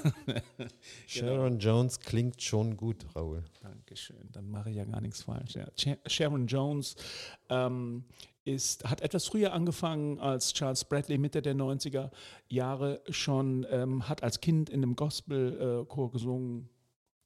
Sharon 1.07 1.59
Jones 1.59 1.99
klingt 1.99 2.41
schon 2.41 2.77
gut, 2.77 3.05
Raoul. 3.15 3.43
Dankeschön. 3.61 4.29
Dann 4.31 4.49
mache 4.49 4.69
ich 4.69 4.77
ja 4.77 4.85
gar 4.85 5.01
nichts 5.01 5.23
falsch. 5.23 5.55
Ja. 5.55 5.67
Sharon 6.07 6.47
Jones 6.47 6.95
ähm, 7.49 8.03
ist, 8.45 8.83
hat 8.89 9.01
etwas 9.01 9.27
früher 9.27 9.53
angefangen 9.53 10.19
als 10.19 10.53
Charles 10.53 10.83
Bradley, 10.85 11.17
Mitte 11.17 11.41
der 11.41 11.55
90er 11.55 12.09
Jahre 12.47 13.01
schon, 13.09 13.65
ähm, 13.69 14.07
hat 14.09 14.23
als 14.23 14.39
Kind 14.41 14.69
in 14.69 14.81
einem 14.83 14.95
Gospelchor 14.95 16.11
gesungen. 16.11 16.69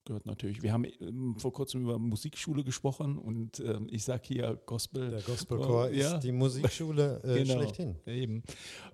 Gehört 0.06 0.26
natürlich. 0.26 0.62
Wir 0.62 0.74
haben 0.74 0.86
ähm, 1.00 1.36
vor 1.38 1.54
kurzem 1.54 1.84
über 1.84 1.98
Musikschule 1.98 2.66
gesprochen 2.66 3.18
und 3.18 3.62
ähm, 3.62 3.88
ich 3.90 4.04
sage 4.04 4.24
hier 4.26 4.60
Gospel. 4.66 5.12
Der 5.12 5.22
Gospelchor 5.22 5.86
Oh, 5.86 5.94
ja. 5.94 6.16
ist 6.16 6.20
die 6.26 6.34
Musikschule 6.34 7.22
äh, 7.24 7.38
Genau. 7.44 7.54
schlechthin. 7.54 7.96
Eben. 8.06 8.44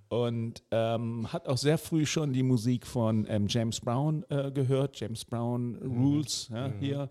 Und 0.09 0.63
ähm, 0.71 1.31
hat 1.31 1.47
auch 1.47 1.57
sehr 1.57 1.77
früh 1.77 2.05
schon 2.05 2.33
die 2.33 2.41
Musik 2.41 2.87
von 2.87 3.27
ähm, 3.29 3.45
James 3.47 3.79
Brown 3.79 4.25
äh, 4.29 4.51
gehört, 4.51 4.99
James 4.99 5.23
Brown 5.23 5.75
Rules 5.75 6.49
ja, 6.51 6.73
hier. 6.79 7.09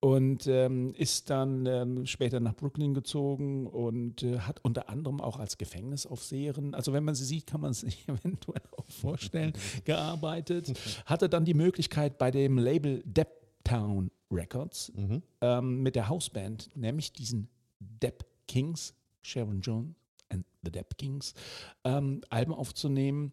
Und 0.00 0.46
ähm, 0.48 0.92
ist 0.96 1.30
dann 1.30 1.66
ähm, 1.66 2.06
später 2.06 2.40
nach 2.40 2.56
Brooklyn 2.56 2.92
gezogen 2.94 3.66
und 3.68 4.22
äh, 4.24 4.38
hat 4.40 4.58
unter 4.64 4.88
anderem 4.88 5.20
auch 5.20 5.38
als 5.38 5.58
Gefängnisaufseherin, 5.58 6.74
also 6.74 6.92
wenn 6.92 7.04
man 7.04 7.14
sie 7.14 7.24
sieht, 7.24 7.46
kann 7.46 7.60
man 7.60 7.70
es 7.70 7.80
sich 7.80 8.04
eventuell 8.08 8.62
auch 8.76 8.90
vorstellen, 8.90 9.52
gearbeitet. 9.84 10.72
Hatte 11.06 11.28
dann 11.28 11.44
die 11.44 11.54
Möglichkeit 11.54 12.18
bei 12.18 12.30
dem 12.30 12.58
Label 12.58 13.02
Deptown 13.04 14.10
Records 14.32 14.92
Mhm. 14.96 15.22
ähm, 15.40 15.82
mit 15.82 15.94
der 15.96 16.08
Hausband, 16.08 16.70
nämlich 16.74 17.12
diesen 17.12 17.48
Depp 17.78 18.24
Kings, 18.48 18.94
Sharon 19.22 19.60
Jones 19.60 19.94
and 20.30 20.44
the 20.62 20.70
Depp 20.70 20.96
Kings, 20.96 21.34
ähm, 21.84 22.22
Alben 22.30 22.52
aufzunehmen. 22.52 23.32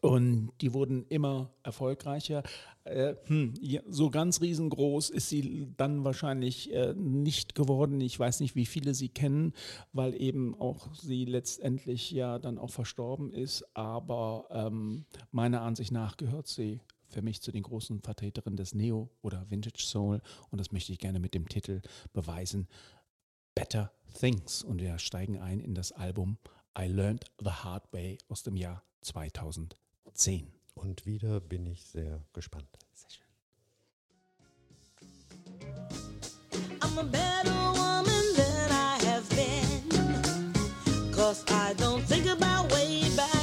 Und 0.00 0.52
die 0.60 0.72
wurden 0.72 1.06
immer 1.08 1.50
erfolgreicher. 1.62 2.42
Äh, 2.84 3.14
hm, 3.24 3.54
ja, 3.60 3.80
so 3.88 4.10
ganz 4.10 4.40
riesengroß 4.40 5.10
ist 5.10 5.28
sie 5.28 5.68
dann 5.76 6.04
wahrscheinlich 6.04 6.72
äh, 6.72 6.94
nicht 6.94 7.54
geworden. 7.54 8.00
Ich 8.00 8.18
weiß 8.18 8.40
nicht, 8.40 8.54
wie 8.54 8.66
viele 8.66 8.94
sie 8.94 9.08
kennen, 9.08 9.52
weil 9.92 10.14
eben 10.20 10.54
auch 10.60 10.94
sie 10.94 11.24
letztendlich 11.24 12.10
ja 12.10 12.38
dann 12.38 12.58
auch 12.58 12.70
verstorben 12.70 13.32
ist. 13.32 13.64
Aber 13.74 14.46
ähm, 14.50 15.06
meiner 15.30 15.62
Ansicht 15.62 15.92
nach 15.92 16.16
gehört 16.16 16.46
sie 16.46 16.80
für 17.08 17.22
mich 17.22 17.40
zu 17.40 17.52
den 17.52 17.62
großen 17.62 18.00
Vertreterinnen 18.02 18.56
des 18.56 18.74
Neo- 18.74 19.10
oder 19.22 19.50
Vintage 19.50 19.84
Soul. 19.84 20.20
Und 20.50 20.58
das 20.58 20.72
möchte 20.72 20.92
ich 20.92 20.98
gerne 20.98 21.20
mit 21.20 21.34
dem 21.34 21.48
Titel 21.48 21.80
beweisen. 22.12 22.68
Better 23.56 23.90
Things. 24.20 24.62
Und 24.62 24.80
wir 24.80 24.98
steigen 24.98 25.40
ein 25.40 25.58
in 25.60 25.74
das 25.74 25.90
Album 25.90 26.38
I 26.78 26.86
Learned 26.86 27.24
the 27.42 27.50
Hard 27.50 27.92
Way 27.92 28.18
aus 28.28 28.42
dem 28.42 28.54
Jahr 28.54 28.84
2010. 29.00 30.52
Und 30.74 31.06
wieder 31.06 31.40
bin 31.40 31.66
ich 31.66 31.84
sehr 31.86 32.22
gespannt. 32.34 32.68
Sehr 32.94 33.10
schön. 33.10 33.26
I'm 36.80 36.98
a 36.98 37.02
better 37.02 37.72
woman 37.72 38.34
than 38.36 38.70
I 38.70 38.98
have 39.06 39.26
been. 39.30 41.12
Cause 41.12 41.42
I 41.48 41.72
don't 41.74 42.06
think 42.06 42.26
about 42.26 42.70
way 42.72 43.08
back 43.16 43.35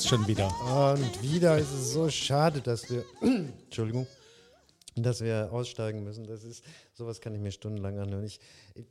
Wackelst 0.00 0.08
schon 0.08 0.26
wieder. 0.26 0.48
Und 0.94 1.22
wieder 1.22 1.58
ist 1.58 1.72
es 1.72 1.92
so 1.92 2.08
schade, 2.08 2.60
dass 2.62 2.88
wir, 2.88 3.04
Entschuldigung, 3.20 4.06
dass 4.96 5.20
wir 5.20 5.50
aussteigen 5.52 6.04
müssen. 6.04 6.26
Das 6.26 6.42
ist, 6.42 6.64
sowas 6.94 7.20
kann 7.20 7.34
ich 7.34 7.40
mir 7.40 7.52
stundenlang 7.52 7.98
anhören. 7.98 8.24
Ich, 8.24 8.40
ich, 8.74 8.86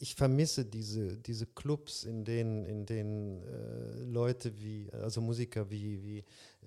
ich 0.00 0.14
vermisse 0.14 0.64
diese, 0.64 1.16
diese 1.16 1.46
Clubs, 1.46 2.04
in 2.04 2.24
denen, 2.24 2.66
in 2.66 2.86
denen 2.86 3.42
äh, 3.42 4.04
Leute 4.04 4.52
wie, 4.60 4.90
also 4.92 5.20
Musiker 5.20 5.70
wie, 5.70 6.02
wie, 6.02 6.18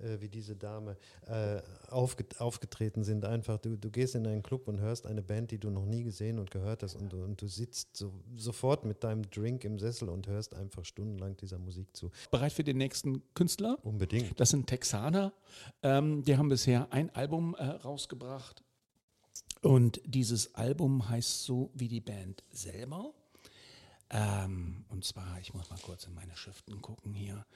äh, 0.03 0.19
wie 0.19 0.27
diese 0.27 0.55
Dame 0.55 0.97
äh, 1.27 1.61
aufget 1.89 2.41
aufgetreten 2.41 3.03
sind. 3.03 3.23
Einfach, 3.23 3.59
du, 3.59 3.77
du 3.77 3.91
gehst 3.91 4.15
in 4.15 4.25
einen 4.25 4.43
Club 4.43 4.67
und 4.67 4.79
hörst 4.79 5.05
eine 5.05 5.21
Band, 5.21 5.51
die 5.51 5.59
du 5.59 5.69
noch 5.69 5.85
nie 5.85 6.03
gesehen 6.03 6.39
und 6.39 6.51
gehört 6.51 6.83
hast 6.83 6.95
und, 6.95 7.13
du- 7.13 7.23
und 7.23 7.41
du 7.41 7.47
sitzt 7.47 7.95
so, 7.95 8.11
sofort 8.35 8.85
mit 8.85 9.03
deinem 9.03 9.29
Drink 9.29 9.63
im 9.63 9.77
Sessel 9.79 10.09
und 10.09 10.27
hörst 10.27 10.55
einfach 10.55 10.83
stundenlang 10.83 11.37
dieser 11.37 11.59
Musik 11.59 11.95
zu. 11.95 12.11
Bereit 12.31 12.53
für 12.53 12.63
den 12.63 12.77
nächsten 12.77 13.21
Künstler? 13.35 13.77
Unbedingt. 13.83 14.39
Das 14.39 14.49
sind 14.49 14.67
Texaner. 14.67 15.31
Ähm, 15.83 16.23
die 16.23 16.37
haben 16.37 16.49
bisher 16.49 16.91
ein 16.91 17.09
Album 17.11 17.55
äh, 17.55 17.63
rausgebracht. 17.63 18.64
Und 19.65 19.99
dieses 20.05 20.53
Album 20.53 21.09
heißt 21.09 21.43
so 21.43 21.71
wie 21.73 21.87
die 21.87 21.99
Band 21.99 22.43
selber. 22.51 23.15
Ähm, 24.11 24.85
und 24.89 25.03
zwar, 25.03 25.39
ich 25.39 25.55
muss 25.55 25.71
mal 25.71 25.79
kurz 25.79 26.05
in 26.05 26.13
meine 26.13 26.35
Schriften 26.35 26.83
gucken 26.83 27.15
hier. 27.15 27.47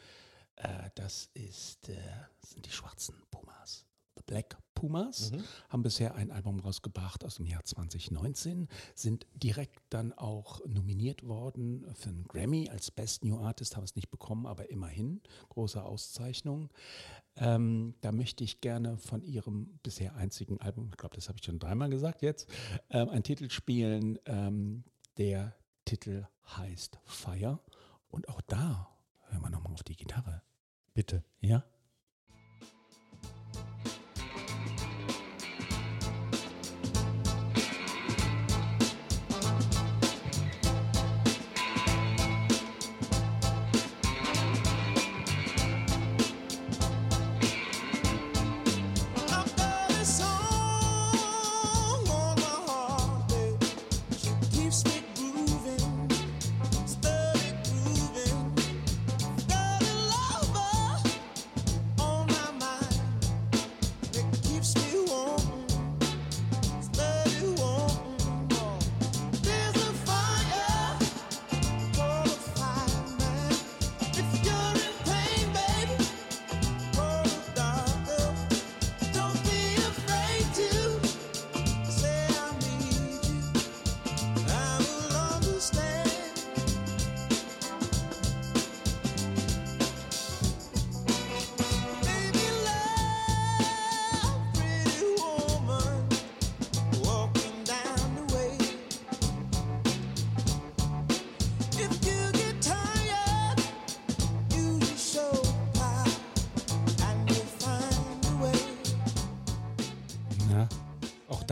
Äh, 0.56 0.89
das 0.96 1.30
ist, 1.36 1.88
äh, 1.88 1.98
sind 2.42 2.66
die 2.66 2.72
schwarzen 2.72 3.13
Pumas. 3.30 3.86
The 4.20 4.24
Black 4.26 4.58
Pumas 4.76 5.32
haben 5.70 5.84
bisher 5.84 6.16
ein 6.16 6.32
Album 6.32 6.60
rausgebracht 6.60 7.26
aus 7.26 7.36
dem 7.36 7.46
Jahr 7.46 7.64
2019, 7.64 8.68
sind 8.96 9.28
direkt 9.34 9.82
dann 9.90 10.14
auch 10.14 10.66
nominiert 10.66 11.28
worden 11.28 11.86
für 11.94 12.10
einen 12.10 12.26
Grammy 12.26 12.70
als 12.70 12.92
Best 12.92 13.24
New 13.24 13.38
Artist, 13.38 13.76
haben 13.76 13.84
es 13.84 13.96
nicht 13.96 14.10
bekommen, 14.10 14.46
aber 14.46 14.70
immerhin 14.70 15.22
große 15.50 15.84
Auszeichnung. 15.84 16.70
Ähm, 17.36 17.96
da 18.02 18.12
möchte 18.12 18.44
ich 18.44 18.62
gerne 18.62 18.98
von 18.98 19.22
ihrem 19.24 19.80
bisher 19.84 20.16
einzigen 20.16 20.60
Album, 20.60 20.90
ich 20.92 20.98
glaube, 20.98 21.16
das 21.16 21.28
habe 21.28 21.38
ich 21.40 21.46
schon 21.46 21.60
dreimal 21.60 21.90
gesagt 21.90 22.22
jetzt, 22.22 22.50
ähm, 22.90 23.10
einen 23.10 23.24
Titel 23.24 23.50
spielen. 23.50 24.20
Ähm, 24.26 24.84
der 25.18 25.56
Titel 25.86 26.26
heißt 26.58 27.00
Fire. 27.04 27.60
Und 28.10 28.30
auch 28.30 28.42
da 28.42 28.90
hören 29.28 29.42
wir 29.42 29.50
nochmal 29.50 29.74
auf 29.74 29.84
die 29.84 29.96
Gitarre. 29.96 30.42
Bitte. 30.94 31.24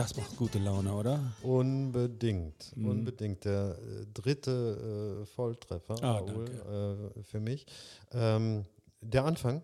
Das 0.08 0.16
macht 0.16 0.36
gute 0.38 0.58
Laune, 0.58 0.94
oder? 0.94 1.20
Unbedingt, 1.42 2.72
unbedingt. 2.76 3.44
Der 3.44 3.76
äh, 3.78 4.06
dritte 4.14 5.20
äh, 5.22 5.26
Volltreffer 5.26 5.96
Mhm. 5.96 6.02
Ah, 6.02 6.18
Raoul, 6.20 7.10
äh, 7.18 7.22
für 7.24 7.40
mich. 7.40 7.66
Ähm, 8.12 8.64
der 9.02 9.26
Anfang 9.26 9.62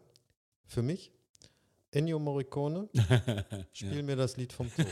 für 0.67 0.83
mich. 0.83 1.13
Ennio 1.93 2.19
Morricone, 2.19 2.91
spiel 3.73 4.03
mir 4.03 4.17
das 4.17 4.37
Lied 4.37 4.53
vom 4.53 4.69
Tod. 4.75 4.85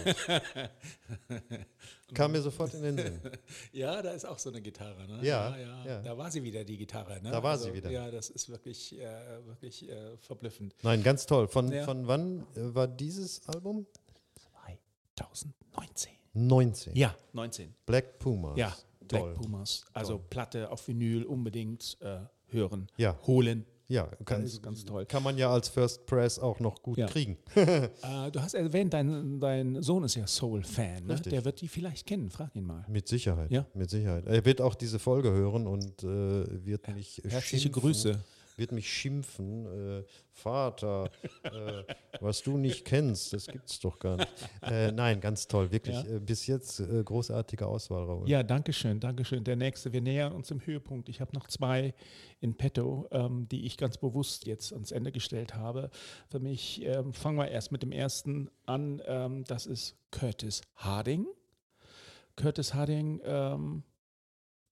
Kam 2.14 2.32
mir 2.32 2.40
sofort 2.40 2.72
in 2.74 2.82
den 2.82 2.96
Sinn. 2.96 3.20
Ja, 3.72 4.00
da 4.00 4.12
ist 4.12 4.24
auch 4.24 4.38
so 4.38 4.48
eine 4.50 4.62
Gitarre. 4.62 5.06
Ne? 5.06 5.18
Ja, 5.26 5.54
ja. 5.84 6.00
Da 6.00 6.16
war 6.16 6.30
sie 6.30 6.42
wieder, 6.44 6.64
die 6.64 6.78
Gitarre. 6.78 7.20
Ne? 7.20 7.30
Da 7.30 7.42
war 7.42 7.58
sie 7.58 7.74
wieder. 7.74 7.90
Ja, 7.90 8.10
das 8.10 8.30
ist 8.30 8.48
wirklich, 8.48 8.98
äh, 8.98 9.04
wirklich 9.46 9.86
äh, 9.90 10.16
verblüffend. 10.18 10.74
Nein, 10.82 11.02
ganz 11.02 11.26
toll. 11.26 11.48
Von, 11.48 11.70
Ja. 11.72 11.84
von 11.84 12.06
wann 12.06 12.46
äh, 12.54 12.74
war 12.74 12.86
dieses 12.86 13.46
Album? 13.48 13.84
2019. 15.16 16.12
19. 16.34 16.96
Ja, 16.96 17.14
19. 17.32 17.74
Black 17.86 18.18
Pumas. 18.18 18.56
Ja, 18.56 18.74
toll. 19.08 19.20
Black 19.20 19.34
Pumas. 19.34 19.84
Also 19.92 20.18
Platte 20.18 20.70
auf 20.70 20.86
Vinyl 20.88 21.24
unbedingt 21.24 21.98
äh, 22.00 22.20
hören, 22.46 22.86
Ja. 22.96 23.18
holen. 23.26 23.66
Ja, 23.88 24.06
kann, 24.24 24.40
Ganz, 24.40 24.62
ganz 24.62 24.84
toll. 24.86 25.04
kann 25.04 25.22
man 25.22 25.36
ja 25.36 25.52
als 25.52 25.68
First 25.68 26.06
Press 26.06 26.38
auch 26.38 26.60
noch 26.60 26.80
gut 26.82 26.96
Ja. 26.96 27.06
kriegen. 27.08 27.36
Äh, 27.54 28.30
du 28.30 28.40
hast 28.40 28.54
erwähnt, 28.54 28.94
dein, 28.94 29.38
dein 29.38 29.82
Sohn 29.82 30.04
ist 30.04 30.14
ja 30.14 30.26
Soul-Fan. 30.26 31.04
Ne? 31.04 31.16
Der 31.20 31.44
wird 31.44 31.60
die 31.60 31.68
vielleicht 31.68 32.06
kennen. 32.06 32.30
Frag 32.30 32.56
ihn 32.56 32.64
mal. 32.64 32.86
Mit 32.88 33.06
Sicherheit. 33.06 33.50
Ja. 33.50 33.66
Mit 33.74 33.90
Sicherheit. 33.90 34.26
Er 34.26 34.42
wird 34.46 34.62
auch 34.62 34.74
diese 34.74 34.98
Folge 34.98 35.30
hören 35.30 35.66
und 35.66 36.02
äh, 36.04 36.64
wird 36.64 36.88
mich 36.94 37.20
Herzliche 37.22 37.64
schimpfen, 37.64 37.82
Grüße. 37.82 38.24
Wird 38.56 38.72
mich 38.72 38.92
schimpfen, 38.92 39.66
äh, 40.00 40.04
Vater, 40.30 41.10
äh, 41.42 41.84
was 42.20 42.42
du 42.42 42.58
nicht 42.58 42.84
kennst, 42.84 43.32
das 43.32 43.46
gibt's 43.46 43.80
doch 43.80 43.98
gar 43.98 44.16
nicht. 44.16 44.28
Äh, 44.62 44.92
nein, 44.92 45.20
ganz 45.20 45.48
toll, 45.48 45.72
wirklich. 45.72 45.96
Ja. 45.96 46.16
Äh, 46.16 46.20
bis 46.20 46.46
jetzt 46.46 46.80
äh, 46.80 47.02
großartige 47.02 47.66
Auswahl, 47.66 48.04
Raoul. 48.04 48.28
Ja, 48.28 48.42
danke 48.42 48.72
schön, 48.72 49.00
danke 49.00 49.24
schön. 49.24 49.44
Der 49.44 49.56
nächste, 49.56 49.92
wir 49.92 50.00
nähern 50.00 50.32
uns 50.32 50.50
im 50.50 50.64
Höhepunkt. 50.64 51.08
Ich 51.08 51.20
habe 51.20 51.34
noch 51.34 51.48
zwei 51.48 51.94
in 52.40 52.54
petto, 52.56 53.08
ähm, 53.10 53.48
die 53.48 53.64
ich 53.66 53.76
ganz 53.76 53.96
bewusst 53.96 54.46
jetzt 54.46 54.72
ans 54.72 54.92
Ende 54.92 55.12
gestellt 55.12 55.54
habe. 55.54 55.90
Für 56.28 56.40
mich 56.40 56.82
ähm, 56.82 57.12
fangen 57.12 57.38
wir 57.38 57.48
erst 57.48 57.72
mit 57.72 57.82
dem 57.82 57.92
ersten 57.92 58.50
an. 58.66 59.00
Ähm, 59.06 59.44
das 59.44 59.66
ist 59.66 59.96
Curtis 60.10 60.62
Harding. 60.76 61.26
Curtis 62.36 62.74
Harding, 62.74 63.20
ähm, 63.24 63.82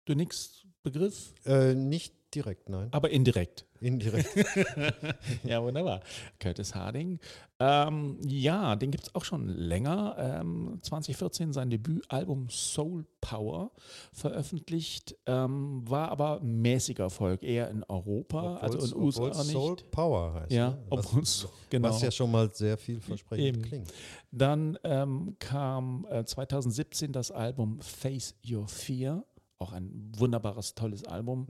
du 0.05 0.15
nix 0.15 0.67
Begriff, 0.83 1.35
Äh, 1.45 1.75
nicht 1.75 2.15
direkt, 2.35 2.69
nein. 2.69 2.89
aber 2.93 3.11
indirekt. 3.11 3.67
Indirekt. 3.81 4.29
ja, 5.45 5.63
wunderbar. 5.63 6.01
Curtis 6.39 6.75
Harding. 6.75 7.19
Ähm, 7.59 8.19
ja, 8.27 8.77
den 8.77 8.91
gibt 8.91 9.05
es 9.05 9.15
auch 9.15 9.25
schon 9.25 9.49
länger. 9.49 10.17
Ähm, 10.19 10.79
2014 10.83 11.53
sein 11.55 11.71
Debütalbum 11.71 12.49
Soul 12.51 13.07
Power 13.23 13.71
veröffentlicht, 14.13 15.17
ähm, 15.27 15.83
war 15.89 16.11
aber 16.11 16.41
mäßiger 16.41 17.05
Erfolg, 17.05 17.43
eher 17.43 17.71
in 17.71 17.83
Europa, 17.85 18.57
also 18.57 18.79
in 18.79 18.85
Obwohl's- 18.85 18.97
USA 18.97 19.23
obwohl's 19.23 19.39
nicht. 19.39 19.53
Soul 19.53 19.77
Power 19.91 20.35
heißt. 20.35 20.53
ja, 20.53 20.71
ne? 20.71 20.79
obwohl 20.91 21.23
es 21.23 21.49
genau. 21.71 21.89
was 21.89 22.03
ja 22.03 22.11
schon 22.11 22.31
mal 22.31 22.53
sehr 22.55 22.77
vielversprechend 22.77 23.47
Eben. 23.47 23.63
klingt. 23.63 23.93
Dann 24.31 24.79
ähm, 24.85 25.37
kam 25.39 26.07
äh, 26.11 26.25
2017 26.25 27.13
das 27.13 27.31
Album 27.31 27.81
Face 27.81 28.35
Your 28.49 28.69
Fear, 28.69 29.25
auch 29.61 29.73
ein 29.73 30.13
wunderbares, 30.17 30.75
tolles 30.75 31.05
Album. 31.05 31.47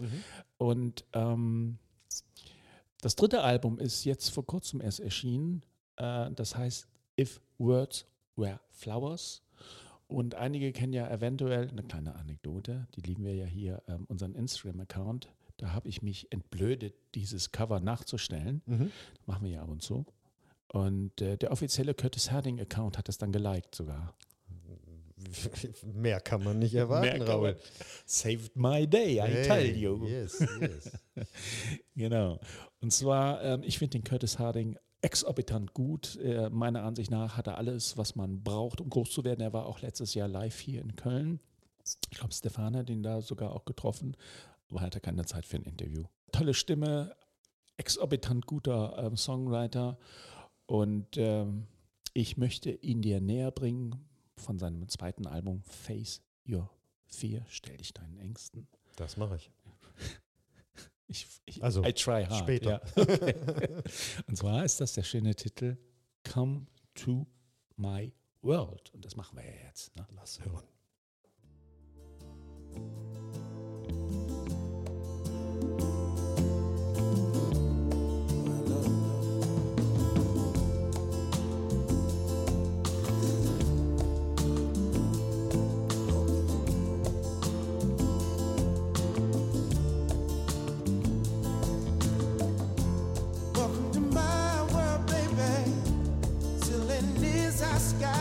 Und 0.58 1.04
ähm, 1.12 1.78
das 3.00 3.16
dritte 3.16 3.42
Album 3.42 3.78
ist 3.78 4.04
jetzt 4.04 4.28
vor 4.30 4.44
kurzem 4.44 4.80
erst 4.80 5.00
erschienen. 5.00 5.62
Äh, 5.96 6.30
das 6.32 6.56
heißt 6.56 6.88
If 7.18 7.40
Words 7.58 8.06
Were 8.36 8.60
Flowers. 8.70 9.42
Und 10.06 10.34
einige 10.34 10.72
kennen 10.72 10.92
ja 10.92 11.08
eventuell 11.08 11.68
eine 11.68 11.84
kleine 11.84 12.16
Anekdote, 12.16 12.88
die 12.96 13.00
lieben 13.00 13.24
wir 13.24 13.34
ja 13.34 13.46
hier, 13.46 13.82
ähm, 13.86 14.06
unseren 14.08 14.34
Instagram-Account. 14.34 15.32
Da 15.56 15.72
habe 15.72 15.88
ich 15.88 16.02
mich 16.02 16.32
entblödet, 16.32 16.94
dieses 17.14 17.52
Cover 17.52 17.80
nachzustellen. 17.80 18.62
Machen 19.26 19.44
wir 19.44 19.52
ja 19.52 19.62
ab 19.62 19.68
und 19.68 19.82
zu. 19.82 20.04
Und 20.72 21.20
äh, 21.20 21.36
der 21.36 21.52
offizielle 21.52 21.94
Curtis 21.94 22.30
Harding-Account 22.30 22.98
hat 22.98 23.08
es 23.08 23.18
dann 23.18 23.30
geliked 23.30 23.74
sogar. 23.74 24.14
Mehr 25.94 26.20
kann 26.20 26.42
man 26.44 26.58
nicht 26.58 26.74
erwarten, 26.74 27.18
man- 27.24 27.56
Saved 28.06 28.56
my 28.56 28.86
day, 28.86 29.18
I 29.18 29.20
Hey, 29.22 29.42
tell 29.46 29.76
you. 29.76 30.06
Yes, 30.06 30.38
yes. 30.60 30.90
Genau. 31.94 32.40
Und 32.80 32.92
zwar, 32.92 33.42
ähm, 33.42 33.62
ich 33.62 33.78
finde 33.78 33.98
den 33.98 34.04
Curtis 34.04 34.38
Harding 34.38 34.76
exorbitant 35.02 35.74
gut. 35.74 36.16
Äh, 36.22 36.50
meiner 36.50 36.82
Ansicht 36.84 37.10
nach 37.10 37.36
hat 37.36 37.46
er 37.46 37.58
alles, 37.58 37.96
was 37.96 38.16
man 38.16 38.42
braucht, 38.42 38.80
um 38.80 38.88
groß 38.90 39.10
zu 39.10 39.24
werden. 39.24 39.40
Er 39.40 39.52
war 39.52 39.66
auch 39.66 39.80
letztes 39.80 40.14
Jahr 40.14 40.28
live 40.28 40.58
hier 40.58 40.80
in 40.80 40.96
Köln. 40.96 41.40
Ich 42.10 42.18
glaube, 42.18 42.32
Stefan 42.34 42.76
hat 42.76 42.90
ihn 42.90 43.02
da 43.02 43.20
sogar 43.20 43.52
auch 43.52 43.64
getroffen, 43.64 44.16
aber 44.70 44.80
hatte 44.80 45.00
keine 45.00 45.24
Zeit 45.24 45.46
für 45.46 45.56
ein 45.56 45.64
Interview. 45.64 46.04
Tolle 46.32 46.54
Stimme, 46.54 47.16
exorbitant 47.76 48.46
guter 48.46 49.02
ähm, 49.04 49.16
Songwriter 49.16 49.98
und 50.66 51.16
ähm, 51.16 51.66
ich 52.12 52.36
möchte 52.36 52.70
ihn 52.70 53.02
dir 53.02 53.20
näher 53.20 53.50
bringen 53.50 53.96
von 54.40 54.58
seinem 54.58 54.88
zweiten 54.88 55.26
Album 55.26 55.62
Face 55.62 56.22
Your 56.48 56.70
Fear. 57.06 57.44
Stell 57.48 57.76
dich 57.76 57.92
deinen 57.94 58.18
Ängsten. 58.18 58.66
Das 58.96 59.16
mache 59.16 59.36
ich. 59.36 59.50
Ich, 61.12 61.26
ich, 61.44 61.60
Also, 61.60 61.82
I 61.82 61.92
try 61.92 62.24
hard. 62.24 62.38
später. 62.38 62.80
Ja. 62.94 63.02
Okay. 63.02 63.34
Und 64.28 64.36
zwar 64.36 64.64
ist 64.64 64.80
das 64.80 64.92
der 64.92 65.02
schöne 65.02 65.34
Titel 65.34 65.76
Come 66.22 66.68
to 66.94 67.26
My 67.74 68.12
World. 68.42 68.94
Und 68.94 69.04
das 69.04 69.16
machen 69.16 69.36
wir 69.36 69.44
ja 69.44 69.66
jetzt. 69.66 69.96
Ne? 69.96 70.06
Lass 70.12 70.38
hören. 70.44 70.68
Sky. 97.80 98.19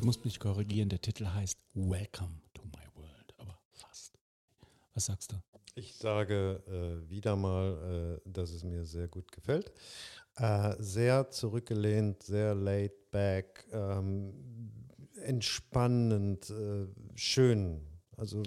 Ich 0.00 0.06
muss 0.06 0.24
mich 0.24 0.40
korrigieren, 0.40 0.88
der 0.88 1.02
Titel 1.02 1.26
heißt 1.26 1.58
Welcome 1.74 2.40
to 2.54 2.62
My 2.64 2.86
World, 2.96 3.34
aber 3.36 3.58
fast. 3.70 4.18
Was 4.94 5.04
sagst 5.04 5.30
du? 5.30 5.36
Ich 5.74 5.94
sage 5.94 6.62
äh, 6.66 7.10
wieder 7.10 7.36
mal, 7.36 8.18
äh, 8.24 8.30
dass 8.30 8.50
es 8.50 8.64
mir 8.64 8.86
sehr 8.86 9.08
gut 9.08 9.30
gefällt. 9.30 9.70
Äh, 10.36 10.74
sehr 10.78 11.28
zurückgelehnt, 11.28 12.22
sehr 12.22 12.54
laid 12.54 13.10
back, 13.10 13.66
ähm, 13.72 14.32
entspannend, 15.22 16.48
äh, 16.48 16.86
schön. 17.14 17.82
Also 18.16 18.42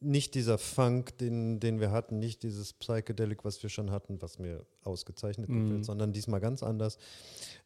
nicht 0.00 0.34
dieser 0.34 0.58
Funk, 0.58 1.18
den, 1.18 1.60
den 1.60 1.78
wir 1.78 1.92
hatten, 1.92 2.18
nicht 2.18 2.42
dieses 2.42 2.72
Psychedelic, 2.72 3.44
was 3.44 3.62
wir 3.62 3.70
schon 3.70 3.92
hatten, 3.92 4.20
was 4.20 4.40
mir 4.40 4.66
ausgezeichnet 4.82 5.48
gefällt, 5.48 5.84
sondern 5.84 6.12
diesmal 6.12 6.40
ganz 6.40 6.62
anders. 6.62 6.98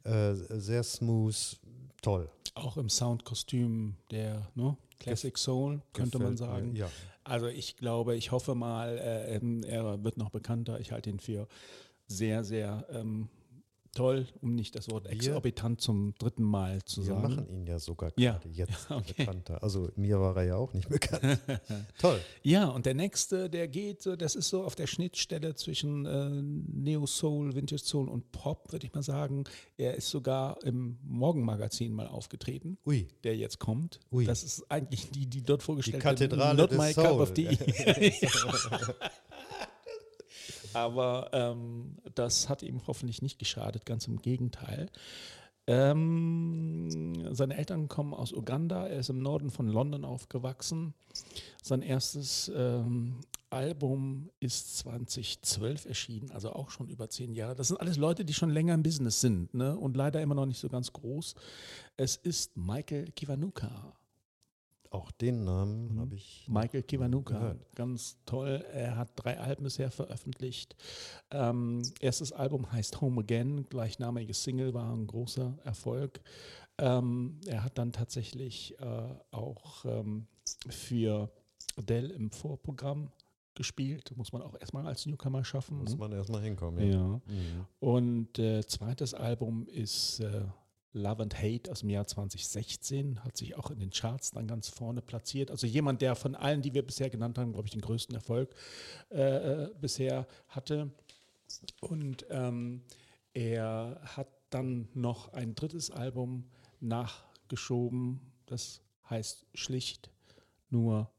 Äh, 0.03 0.35
sehr 0.35 0.83
smooth, 0.83 1.59
toll. 2.05 2.29
Auch 2.55 2.77
im 2.77 2.89
Soundkostüm 2.89 3.97
der 4.11 4.49
ne? 4.55 4.77
Classic 5.01 5.37
Soul, 5.37 5.83
könnte 5.93 6.19
man 6.19 6.33
Gefällt 6.33 6.51
mir, 6.51 6.55
sagen. 6.57 6.77
Ja. 6.77 6.91
Also 7.25 7.47
ich 7.47 7.77
glaube, 7.77 8.15
ich 8.17 8.31
hoffe 8.31 8.55
mal, 8.55 8.99
äh, 8.99 9.67
er 9.67 10.05
wird 10.05 10.19
noch 10.19 10.31
bekannter. 10.31 10.79
Ich 10.81 10.93
halte 10.93 11.11
ihn 11.11 11.19
für 11.19 11.49
sehr, 12.07 12.45
sehr 12.45 12.87
ähm, 12.91 13.29
toll, 13.95 14.27
um 14.41 14.55
nicht 14.55 14.75
das 14.77 14.91
Wort 14.91 15.05
Wir- 15.05 15.13
exorbitant 15.13 15.81
zum 15.81 16.15
dritten 16.19 16.43
Mal 16.43 16.83
zu 16.85 17.01
Wir 17.03 17.07
sagen. 17.15 17.23
machen 17.23 17.49
ihn 17.49 17.67
ja 17.67 17.79
sogar 17.79 18.13
Ja. 18.17 18.33
gerade 18.33 18.49
jetzt 18.51 18.87
Okay. 18.91 19.15
bekannter. 19.19 19.63
Also 19.63 19.91
mir 19.97 20.21
war 20.21 20.37
er 20.37 20.45
ja 20.45 20.57
auch 20.57 20.73
nicht 20.75 20.89
bekannt. 20.89 21.41
Toll. 21.99 22.21
Ja, 22.43 22.67
und 22.69 22.87
der 22.87 22.95
nächste, 22.95 23.49
der 23.49 23.69
geht, 23.69 24.07
das 24.19 24.35
ist 24.35 24.49
so 24.49 24.65
auf 24.65 24.75
der 24.75 24.87
Schnittstelle 24.87 25.55
zwischen 25.55 26.05
äh, 26.07 26.31
Neo 26.31 27.07
Soul, 27.07 27.55
Vintage 27.55 27.83
Soul 27.83 28.09
und 28.09 28.31
Pop, 28.33 28.73
würde 28.73 28.87
ich 28.87 28.93
mal 28.95 29.03
sagen. 29.03 29.45
Er 29.77 29.95
ist 29.95 30.11
sogar 30.11 30.63
im 30.65 30.99
Morgenmagazin 31.05 31.93
mal 31.93 32.07
aufgetreten. 32.09 32.79
Ui. 32.87 33.09
Der 33.25 33.37
jetzt 33.37 33.59
kommt. 33.59 34.01
Ui. 34.13 34.25
Das 34.25 34.43
ist 34.45 34.71
eigentlich 34.71 35.11
die, 35.11 35.27
die 35.27 35.43
dort 35.43 35.63
vorgestellt 35.63 36.03
Kathedrale 36.03 36.57
Not 36.59 36.71
des 36.73 36.79
my 36.79 36.93
cup 36.95 37.19
of 37.21 37.29
Soul. 37.29 37.35
tea. 37.35 37.57
Aber 40.75 41.31
ähm, 41.33 41.97
das 42.15 42.49
hat 42.49 42.63
ihm 42.63 42.87
hoffentlich 42.87 43.23
nicht 43.23 43.39
geschadet, 43.39 43.87
ganz 43.87 44.07
im 44.07 44.21
Gegenteil. 44.21 44.91
Ähm, 45.67 47.35
seine 47.35 47.57
Eltern 47.57 47.89
kommen 47.89 48.13
aus 48.13 48.33
Uganda, 48.33 48.87
er 48.87 49.01
ist 49.01 49.09
im 49.09 49.21
Norden 49.21 49.51
von 49.51 49.67
London 49.67 50.05
aufgewachsen. 50.05 50.93
Sein 51.63 51.81
erstes 51.81 52.53
ähm, 52.55 53.21
Album 53.49 54.31
ist 54.41 54.79
2012 54.79 55.87
erschienen, 55.87 56.31
also 56.33 56.53
auch 56.53 56.71
schon 56.71 56.89
über 56.89 57.09
zehn 57.09 57.33
Jahre. 57.33 57.55
Das 57.55 57.69
sind 57.69 57.81
alles 57.81 57.97
Leute, 57.97 58.25
die 58.25 58.35
schon 58.35 58.51
länger 58.51 58.75
im 58.75 58.83
Business 58.83 59.21
sind 59.21 59.55
ne? 59.55 59.79
und 59.79 59.97
leider 59.97 60.21
immer 60.21 60.35
noch 60.35 60.47
nicht 60.47 60.59
so 60.59 60.69
ganz 60.69 60.93
groß. 60.93 61.35
Es 61.97 62.17
ist 62.17 62.57
Michael 62.57 63.11
Kiwanuka. 63.13 63.95
Auch 64.95 65.11
den 65.11 65.43
Namen 65.43 65.99
habe 65.99 66.15
ich. 66.15 66.47
Michael 66.49 66.85
Kiwanuka, 66.85 67.35
gehört. 67.35 67.75
ganz 67.75 68.17
toll. 68.27 68.65
Er 68.73 68.97
hat 68.97 69.11
drei 69.17 69.41
Alben 69.41 69.65
bisher 69.65 69.91
veröffentlicht. 69.91 70.77
Ähm, 71.33 71.83
erstes 71.99 72.31
Album 72.31 72.71
heißt 72.71 73.01
Home 73.01 73.23
Again, 73.23 73.67
gleichnamige 73.69 74.33
Single 74.33 74.73
war 74.73 74.95
ein 74.95 75.09
großer 75.09 75.59
Erfolg. 75.65 76.21
Ähm, 76.79 77.41
er 77.45 77.65
hat 77.65 77.77
dann 77.77 77.91
tatsächlich 77.93 78.79
äh, 78.79 79.15
auch 79.33 79.85
ähm, 79.85 80.29
für 80.69 81.29
Adele 81.77 82.13
im 82.15 82.31
Vorprogramm 82.31 83.11
gespielt. 83.57 84.17
Muss 84.17 84.33
man 84.33 84.43
auch 84.43 84.55
erstmal 84.61 84.87
als 84.87 85.07
Newcomer 85.07 85.45
schaffen. 85.45 85.79
Muss 85.79 85.91
ne? 85.91 85.97
man 85.97 86.13
erstmal 86.13 86.43
hinkommen. 86.43 86.89
ja. 86.89 87.21
Mhm. 87.27 87.67
Und 87.81 88.39
äh, 88.39 88.65
zweites 88.65 89.13
Album 89.13 89.67
ist 89.67 90.21
äh, 90.21 90.45
Love 90.95 91.25
and 91.25 91.37
Hate 91.37 91.71
aus 91.71 91.81
dem 91.81 91.91
Jahr 91.91 92.07
2016, 92.07 93.25
hat 93.25 93.37
sich 93.37 93.57
auch 93.57 93.71
in 93.71 93.81
den 93.81 93.91
Charts 93.91 94.31
dann 94.31 94.47
ganz 94.47 94.69
vorne 94.69 95.03
platziert. 95.03 95.51
Also 95.51 95.67
jemand, 95.67 96.01
der 96.01 96.15
von 96.15 96.37
allen, 96.37 96.63
die 96.63 96.73
wir 96.73 96.87
bisher 96.87 97.11
genannt 97.11 97.37
haben, 97.37 97.53
glaube 97.53 97.67
ich, 97.67 97.73
den 97.73 97.81
größten 97.81 98.15
Erfolg 98.15 98.55
äh, 99.11 99.65
äh, 99.65 99.71
bisher 99.81 100.27
hatte. 100.49 100.93
Und 101.81 102.25
ähm, 102.31 102.83
er 103.33 104.01
hat 104.05 104.29
dann 104.51 104.89
noch 104.95 105.33
ein 105.33 105.57
drittes 105.57 105.91
Album 105.91 106.45
nachgeschoben, 106.81 108.21
das 108.47 108.81
heißt 109.11 109.47
schlicht 109.53 110.11
nur 110.71 111.11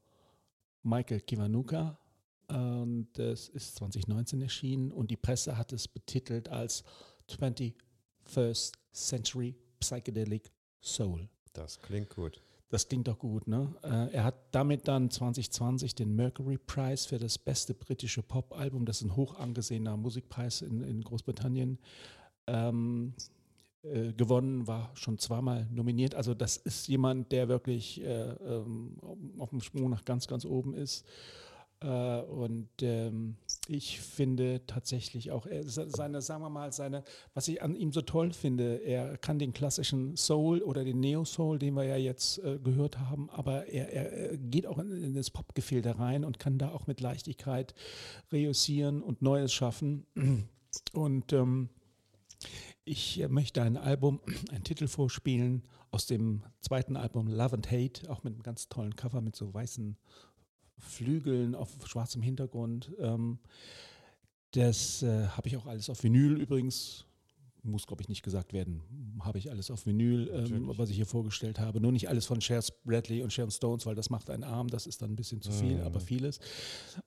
Michael 0.83 1.19
Kiwanuka. 1.19 1.99
Und 2.47 3.09
das 3.13 3.49
ist 3.49 3.75
2019 3.75 4.41
erschienen 4.41 4.91
und 4.91 5.11
die 5.11 5.17
Presse 5.17 5.57
hat 5.57 5.73
es 5.73 5.87
betitelt 5.87 6.47
als 6.47 6.83
21st 7.27 8.71
Century 8.93 9.55
Psychedelic 9.85 10.51
Soul. 10.81 11.29
Das 11.53 11.79
klingt 11.79 12.09
gut. 12.09 12.41
Das 12.69 12.87
klingt 12.87 13.07
doch 13.07 13.19
gut, 13.19 13.47
ne? 13.47 13.73
Äh, 13.83 14.13
er 14.15 14.23
hat 14.23 14.35
damit 14.51 14.87
dann 14.87 15.11
2020 15.11 15.93
den 15.93 16.15
Mercury 16.15 16.57
Prize 16.57 17.07
für 17.07 17.19
das 17.19 17.37
beste 17.37 17.75
britische 17.75 18.23
Pop-Album, 18.23 18.85
das 18.85 18.97
ist 18.97 19.07
ein 19.07 19.15
hoch 19.15 19.35
angesehener 19.35 19.95
Musikpreis 19.95 20.61
in, 20.61 20.81
in 20.81 21.01
Großbritannien, 21.03 21.77
ähm, 22.47 23.13
äh, 23.83 24.13
gewonnen, 24.13 24.65
war 24.65 24.89
schon 24.95 25.19
zweimal 25.19 25.67
nominiert. 25.71 26.15
Also 26.15 26.33
das 26.33 26.57
ist 26.57 26.87
jemand, 26.87 27.31
der 27.31 27.47
wirklich 27.47 28.01
äh, 28.01 28.31
ähm, 28.31 28.97
auf 29.37 29.51
dem 29.51 29.61
Sprung 29.61 29.91
nach 29.91 30.03
ganz, 30.03 30.27
ganz 30.27 30.43
oben 30.43 30.73
ist. 30.73 31.05
Äh, 31.81 32.21
und 32.21 32.69
ähm, 32.81 33.37
ich 33.67 33.99
finde 33.99 34.61
tatsächlich 34.67 35.31
auch, 35.31 35.47
se- 35.63 35.89
seine, 35.89 36.21
sagen 36.21 36.43
wir 36.43 36.49
mal, 36.49 36.71
seine, 36.71 37.03
was 37.33 37.47
ich 37.47 37.61
an 37.61 37.75
ihm 37.75 37.91
so 37.91 38.01
toll 38.01 38.31
finde, 38.33 38.75
er 38.77 39.17
kann 39.17 39.39
den 39.39 39.53
klassischen 39.53 40.15
Soul 40.17 40.61
oder 40.61 40.83
den 40.83 40.99
Neo-Soul, 40.99 41.59
den 41.59 41.75
wir 41.75 41.83
ja 41.83 41.97
jetzt 41.97 42.39
äh, 42.39 42.59
gehört 42.59 42.99
haben, 42.99 43.29
aber 43.29 43.67
er, 43.67 43.91
er, 43.91 44.37
geht 44.37 44.67
auch 44.67 44.77
in, 44.77 44.91
in 44.91 45.13
das 45.13 45.31
Popgefilde 45.31 45.97
rein 45.97 46.25
und 46.25 46.39
kann 46.39 46.57
da 46.57 46.69
auch 46.69 46.87
mit 46.87 47.01
Leichtigkeit 47.01 47.73
reüssieren 48.31 49.01
und 49.01 49.21
Neues 49.21 49.53
schaffen. 49.53 50.05
Und 50.93 51.33
ähm, 51.33 51.69
ich 52.83 53.25
möchte 53.29 53.61
ein 53.61 53.77
Album, 53.77 54.21
einen 54.51 54.63
Titel 54.63 54.87
vorspielen 54.87 55.63
aus 55.91 56.05
dem 56.05 56.43
zweiten 56.59 56.97
Album 56.97 57.27
Love 57.27 57.55
and 57.55 57.71
Hate, 57.71 58.09
auch 58.11 58.23
mit 58.23 58.33
einem 58.33 58.43
ganz 58.43 58.69
tollen 58.69 58.95
Cover 58.95 59.21
mit 59.21 59.35
so 59.35 59.53
weißen 59.53 59.97
Flügeln 60.85 61.55
auf 61.55 61.69
schwarzem 61.85 62.21
Hintergrund. 62.21 62.91
Ähm, 62.99 63.39
das 64.51 65.03
äh, 65.03 65.27
habe 65.27 65.47
ich 65.47 65.57
auch 65.57 65.65
alles 65.65 65.89
auf 65.89 66.03
Vinyl 66.03 66.39
übrigens. 66.39 67.05
Muss, 67.63 67.87
glaube 67.87 68.03
ich, 68.03 68.09
nicht 68.09 68.21
gesagt 68.21 68.53
werden. 68.53 68.83
Habe 69.21 69.39
ich 69.39 69.49
alles 69.49 69.71
auf 69.71 69.87
Vinyl, 69.87 70.29
ähm, 70.29 70.71
was 70.77 70.91
ich 70.91 70.97
hier 70.97 71.07
vorgestellt 71.07 71.59
habe. 71.59 71.81
Nur 71.81 71.91
nicht 71.91 72.07
alles 72.07 72.25
von 72.27 72.39
Shares 72.39 72.71
Bradley 72.71 73.23
und 73.23 73.33
Sharon 73.33 73.49
Stones, 73.49 73.87
weil 73.87 73.95
das 73.95 74.11
macht 74.11 74.29
einen 74.29 74.43
Arm. 74.43 74.67
Das 74.67 74.85
ist 74.85 75.01
dann 75.01 75.11
ein 75.11 75.15
bisschen 75.15 75.41
zu 75.41 75.51
viel, 75.51 75.81
aber 75.81 75.99
vieles. 75.99 76.39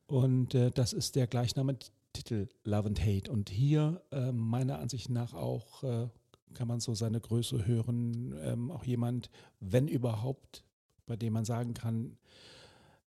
Und 0.09 0.55
äh, 0.55 0.73
das 0.73 0.93
ist 0.93 1.15
der 1.15 1.29
gleichnamige 1.29 1.87
Titel 2.13 2.49
Love 2.65 2.89
and 2.89 3.01
Hate. 3.01 3.31
Und 3.31 3.51
hier 3.51 4.03
äh, 4.11 4.33
meiner 4.33 4.81
Ansicht 4.81 5.11
nach 5.11 5.33
auch 5.33 5.85
äh, 5.85 6.09
kann 6.55 6.67
man 6.69 6.81
so 6.81 6.95
seine 6.95 7.21
Größe 7.21 7.67
hören. 7.67 8.35
Ähm, 8.41 8.71
auch 8.71 8.85
jemand, 8.85 9.31
wenn 9.61 9.87
überhaupt, 9.87 10.65
bei 11.07 11.17
dem 11.17 11.35
man 11.35 11.45
sagen 11.45 11.73
kann, 11.73 12.19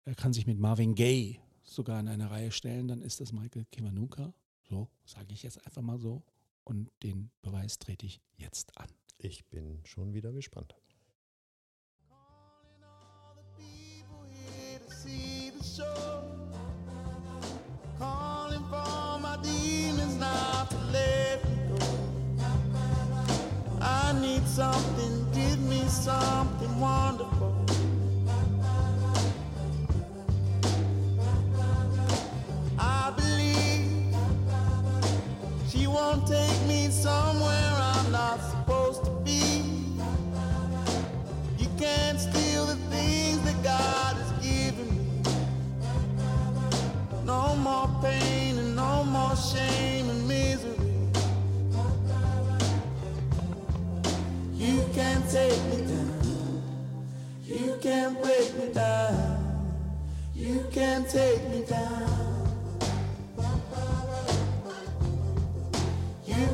er 0.09 0.15
kann 0.15 0.33
sich 0.33 0.47
mit 0.47 0.59
Marvin 0.59 0.95
Gaye 0.95 1.39
sogar 1.61 1.99
in 1.99 2.07
eine 2.07 2.31
Reihe 2.31 2.51
stellen, 2.51 2.87
dann 2.87 3.03
ist 3.03 3.21
das 3.21 3.31
Michael 3.31 3.65
Kiwanuka. 3.65 4.33
So, 4.67 4.89
sage 5.05 5.33
ich 5.33 5.43
jetzt 5.43 5.63
einfach 5.67 5.83
mal 5.83 5.99
so. 5.99 6.23
Und 6.63 6.89
den 7.03 7.29
Beweis 7.43 7.77
trete 7.77 8.07
ich 8.07 8.19
jetzt 8.35 8.75
an. 8.75 8.87
Ich 9.19 9.45
bin 9.45 9.81
schon 9.85 10.15
wieder 10.15 10.31
gespannt. 10.31 10.73
Calling 12.07 12.83
all 12.83 13.35
the 13.35 13.43
people 13.61 14.25
here 14.31 14.79
to 14.79 14.91
see 14.91 15.51
the 15.55 15.63
show. 15.63 16.23
Calling 17.99 18.63
for 18.67 19.19
my 19.19 19.37
demons 19.43 20.17
not 20.17 20.71
to 20.71 20.77
let 20.91 21.45
me 21.45 21.55
go. 21.69 21.77
I 23.79 24.13
need 24.19 24.47
something, 24.47 25.31
give 25.33 25.59
me 25.59 25.87
something 25.87 26.79
wonderful. 26.79 27.38
Take 36.29 36.67
me 36.67 36.89
somewhere 36.91 37.73
I'm 37.75 38.11
not 38.11 38.39
supposed 38.51 39.03
to 39.05 39.09
be. 39.25 39.63
You 41.57 41.67
can't 41.79 42.19
steal 42.19 42.67
the 42.67 42.75
things 42.93 43.41
that 43.45 43.63
God 43.63 44.15
has 44.15 44.31
given 44.33 44.89
me. 44.95 45.23
No 47.25 47.55
more 47.55 47.89
pain 48.03 48.59
and 48.59 48.75
no 48.75 49.03
more 49.05 49.35
shame 49.35 50.07
and 50.07 50.27
misery. 50.27 50.93
You 54.53 54.85
can't 54.93 55.27
take 55.31 55.63
me 55.71 55.77
down. 55.87 56.61
You 57.43 57.77
can't 57.81 58.21
break 58.21 58.55
me 58.55 58.71
down. 58.71 59.73
You 60.35 60.63
can't 60.71 61.09
take 61.09 61.49
me 61.49 61.65
down. 61.65 62.28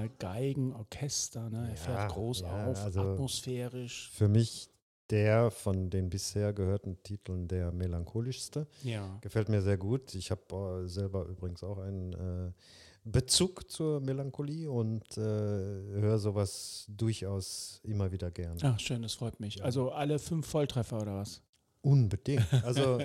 Mal 0.00 0.10
Geigen, 0.18 0.72
Orchester. 0.74 1.50
Ne? 1.50 1.64
Er 1.64 1.68
Ja, 1.70 1.76
fährt 1.76 2.12
groß 2.12 2.40
ja, 2.40 2.66
auf, 2.66 2.82
also- 2.84 3.00
atmosphärisch. 3.00 4.10
Für 4.12 4.28
mich 4.28 4.70
der 5.10 5.50
von 5.50 5.90
den 5.90 6.08
bisher 6.08 6.52
gehörten 6.52 7.02
Titeln 7.02 7.48
der 7.48 7.72
melancholischste. 7.72 8.66
Ja. 8.84 9.18
Gefällt 9.20 9.48
mir 9.48 9.60
sehr 9.60 9.76
gut. 9.76 10.14
Ich 10.14 10.30
habe 10.30 10.84
äh, 10.84 10.88
selber 10.88 11.24
übrigens 11.26 11.62
auch 11.64 11.78
ein, 11.78 12.12
äh, 12.12 12.52
Bezug 13.02 13.70
zur 13.70 14.00
Melancholie 14.00 14.70
und 14.70 15.02
äh, 15.16 15.20
höre 15.20 16.18
sowas 16.18 16.84
durchaus 16.88 17.80
immer 17.82 18.12
wieder 18.12 18.30
gern. 18.30 18.58
Ach, 18.62 18.78
schön, 18.78 19.02
das 19.02 19.14
freut 19.14 19.40
mich. 19.40 19.64
Also 19.64 19.90
alle 19.90 20.18
fünf 20.18 20.46
Volltreffer 20.46 21.00
oder 21.00 21.16
was? 21.16 21.42
Unbedingt. 21.82 22.46
Also 22.64 23.00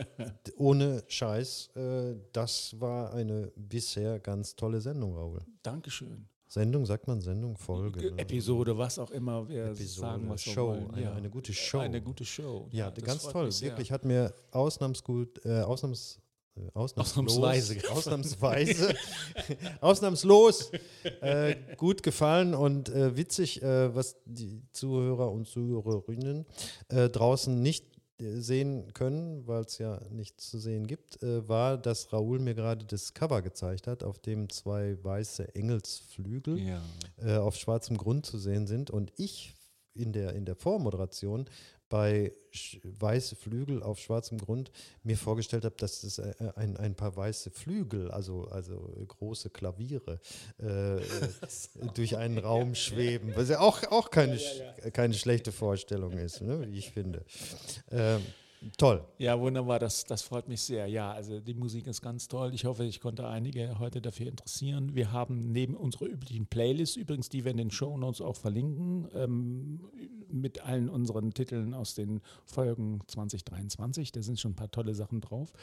ohne 0.58 1.03
Scheiß, 1.08 1.69
äh, 1.75 2.15
das 2.34 2.79
war 2.79 3.13
eine 3.13 3.51
bisher 3.55 4.19
ganz 4.19 4.55
tolle 4.55 4.81
Sendung, 4.81 5.15
Raul. 5.15 5.41
Dankeschön. 5.63 6.27
Sendung, 6.55 6.85
sagt 6.85 7.05
man 7.07 7.19
Sendung, 7.19 7.57
Folge. 7.57 7.99
Ge- 7.99 8.11
ne? 8.11 8.17
Episode, 8.17 8.77
was 8.77 8.97
auch 8.97 9.11
immer 9.11 9.47
wir 9.49 9.65
Episode, 9.65 10.07
sagen, 10.07 10.29
was 10.29 10.41
Show, 10.41 10.67
wollen. 10.69 10.89
eine, 10.93 11.11
eine 11.11 11.29
gute 11.29 11.51
Show. 11.53 11.79
Eine 11.79 12.01
gute 12.01 12.23
Show. 12.23 12.69
ja, 12.71 12.89
das 12.91 13.03
ganz 13.03 13.23
toll. 13.23 13.47
mich. 13.47 13.61
Wirklich 13.61 13.91
hat 13.91 14.05
mir 14.05 14.33
ausnahmsgut, 14.51 15.45
äh, 15.45 15.59
ausnahms, 15.63 16.17
äh, 16.55 16.61
ausnahmslos, 16.73 17.11
Ausnahmsweise. 17.37 17.77
ausnahmsweise, 17.91 18.95
ausnahmslos 19.81 20.71
äh, 21.19 21.55
gut 21.75 22.03
gefallen 22.03 22.53
und 22.53 22.87
äh, 22.87 23.17
witzig, 23.17 23.61
äh, 23.61 23.93
was 23.93 24.15
die 24.25 24.61
Zuhörer 24.71 25.29
und 25.33 25.49
Zuhörerinnen 25.49 26.45
äh, 26.87 27.09
draußen 27.09 27.61
nicht 27.61 27.83
äh, 27.83 27.94
sehen 28.19 28.93
können, 28.93 29.45
weil 29.47 29.63
es 29.63 29.78
ja 29.78 29.99
nichts 30.10 30.49
zu 30.49 30.58
sehen 30.60 30.88
gibt, 30.88 31.21
äh, 31.21 31.47
war, 31.47 31.78
dass 31.78 32.13
Raoul 32.13 32.39
mir 32.39 32.56
gerade 32.56 32.86
das 32.86 33.13
Cover 33.13 33.41
gezeigt 33.41 33.88
hat, 33.88 34.04
auf 34.04 34.19
dem 34.19 34.49
zwei 34.49 34.97
weiße 35.04 35.54
Engelsflügel 35.56 36.58
Ja. 36.60 36.82
äh, 37.17 37.38
auf 37.38 37.56
schwarzem 37.56 37.97
Grund 37.97 38.25
zu 38.25 38.38
sehen 38.38 38.67
sind 38.67 38.89
und 38.89 39.12
ich 39.17 39.54
in 39.93 40.12
der, 40.12 40.34
in 40.34 40.45
der 40.45 40.56
Vormoderation 40.56 41.45
bei 41.89 42.33
weiße 42.83 43.35
Flügel 43.35 43.83
auf 43.83 43.99
schwarzem 43.99 44.37
Grund 44.37 44.71
mir 45.03 45.17
vorgestellt 45.17 45.65
habe, 45.65 45.75
dass 45.77 46.03
es 46.03 46.19
äh, 46.19 46.33
ein, 46.55 46.77
ein 46.77 46.95
paar 46.95 47.15
weiße 47.15 47.51
Flügel, 47.51 48.09
also, 48.11 48.45
also 48.45 48.93
große 49.07 49.49
Klaviere, 49.49 50.19
äh, 50.61 50.97
äh, 50.97 51.01
durch 51.93 52.17
einen 52.17 52.37
Raum 52.37 52.75
schweben, 52.75 53.33
was 53.35 53.49
ja 53.49 53.59
auch, 53.59 53.83
auch 53.91 54.09
keine, 54.09 54.39
keine 54.93 55.13
schlechte 55.13 55.51
Vorstellung 55.51 56.13
ist, 56.13 56.41
ne, 56.41 56.65
wie 56.67 56.77
ich 56.77 56.91
finde. 56.91 57.25
Ähm, 57.91 58.21
toll. 58.77 59.03
Ja, 59.17 59.39
wunderbar, 59.39 59.79
das, 59.79 60.03
das 60.03 60.21
freut 60.21 60.47
mich 60.47 60.61
sehr. 60.61 60.87
Ja, 60.87 61.11
also 61.11 61.39
die 61.39 61.53
Musik 61.53 61.87
ist 61.87 62.01
ganz 62.01 62.27
toll. 62.27 62.53
Ich 62.53 62.65
hoffe, 62.65 62.85
ich 62.85 62.99
konnte 62.99 63.27
einige 63.27 63.79
heute 63.79 64.01
dafür 64.01 64.27
interessieren. 64.27 64.95
Wir 64.95 65.11
haben 65.11 65.51
neben 65.51 65.75
unserer 65.75 66.05
üblichen 66.05 66.47
Playlist, 66.47 66.97
übrigens, 66.97 67.29
die 67.29 67.43
wir 67.43 67.51
in 67.51 67.57
den 67.57 67.71
Show 67.71 67.97
Notes 67.97 68.21
auch 68.21 68.35
verlinken, 68.35 69.07
ähm, 69.13 69.79
mit 70.29 70.61
allen 70.61 70.89
unseren 70.89 71.33
Titeln 71.33 71.73
aus 71.73 71.95
den 71.95 72.21
Folgen 72.43 72.99
2023, 73.07 74.11
da 74.11 74.21
sind 74.21 74.39
schon 74.39 74.51
ein 74.51 74.55
paar 74.55 74.71
tolle 74.71 74.93
Sachen 74.93 75.21
drauf, 75.21 75.53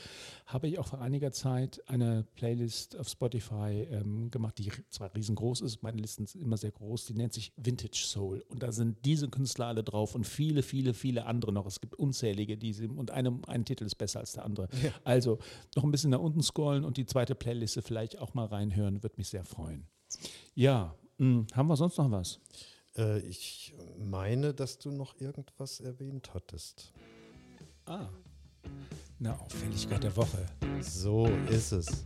habe 0.46 0.68
ich 0.68 0.78
auch 0.78 0.86
vor 0.86 1.00
einiger 1.00 1.32
Zeit 1.32 1.82
eine 1.88 2.24
Playlist 2.34 2.96
auf 2.96 3.08
Spotify 3.08 3.86
ähm, 3.90 4.30
gemacht, 4.30 4.58
die 4.58 4.70
zwar 4.90 5.14
riesengroß 5.14 5.60
ist, 5.62 5.82
meine 5.82 6.00
Listen 6.00 6.26
sind 6.26 6.40
immer 6.40 6.56
sehr 6.56 6.70
groß, 6.70 7.06
die 7.06 7.14
nennt 7.14 7.32
sich 7.32 7.52
Vintage 7.56 8.04
Soul. 8.04 8.44
Und 8.48 8.62
da 8.62 8.72
sind 8.72 9.04
diese 9.04 9.28
Künstler 9.28 9.66
alle 9.66 9.84
drauf 9.84 10.14
und 10.14 10.26
viele, 10.26 10.62
viele, 10.62 10.94
viele 10.94 11.26
andere 11.26 11.52
noch. 11.52 11.66
Es 11.66 11.80
gibt 11.80 11.94
unzählige, 11.94 12.56
diese 12.92 13.00
und 13.00 13.10
eine, 13.10 13.38
ein 13.46 13.64
Titel 13.64 13.84
ist 13.84 13.96
besser 13.96 14.20
als 14.20 14.32
der 14.32 14.44
andere. 14.44 14.68
Also 15.04 15.38
noch 15.76 15.84
ein 15.84 15.90
bisschen 15.90 16.10
nach 16.10 16.20
unten 16.20 16.42
scrollen 16.42 16.84
und 16.84 16.96
die 16.96 17.06
zweite 17.06 17.34
Playliste 17.34 17.82
vielleicht 17.82 18.18
auch 18.18 18.34
mal 18.34 18.46
reinhören, 18.46 19.02
würde 19.02 19.16
mich 19.18 19.28
sehr 19.28 19.44
freuen. 19.44 19.86
Ja, 20.54 20.94
mh, 21.18 21.46
haben 21.54 21.68
wir 21.68 21.76
sonst 21.76 21.98
noch 21.98 22.10
was? 22.10 22.40
Äh, 22.96 23.20
ich 23.20 23.74
meine, 23.98 24.54
dass 24.54 24.78
du 24.78 24.90
noch 24.90 25.20
irgendwas 25.20 25.80
erwähnt 25.80 26.34
hattest. 26.34 26.92
Ah. 27.86 28.08
Eine 29.18 29.40
Auffälligkeit 29.40 30.02
der 30.02 30.16
Woche. 30.16 30.46
So 30.80 31.26
ist 31.48 31.72
es. 31.72 32.04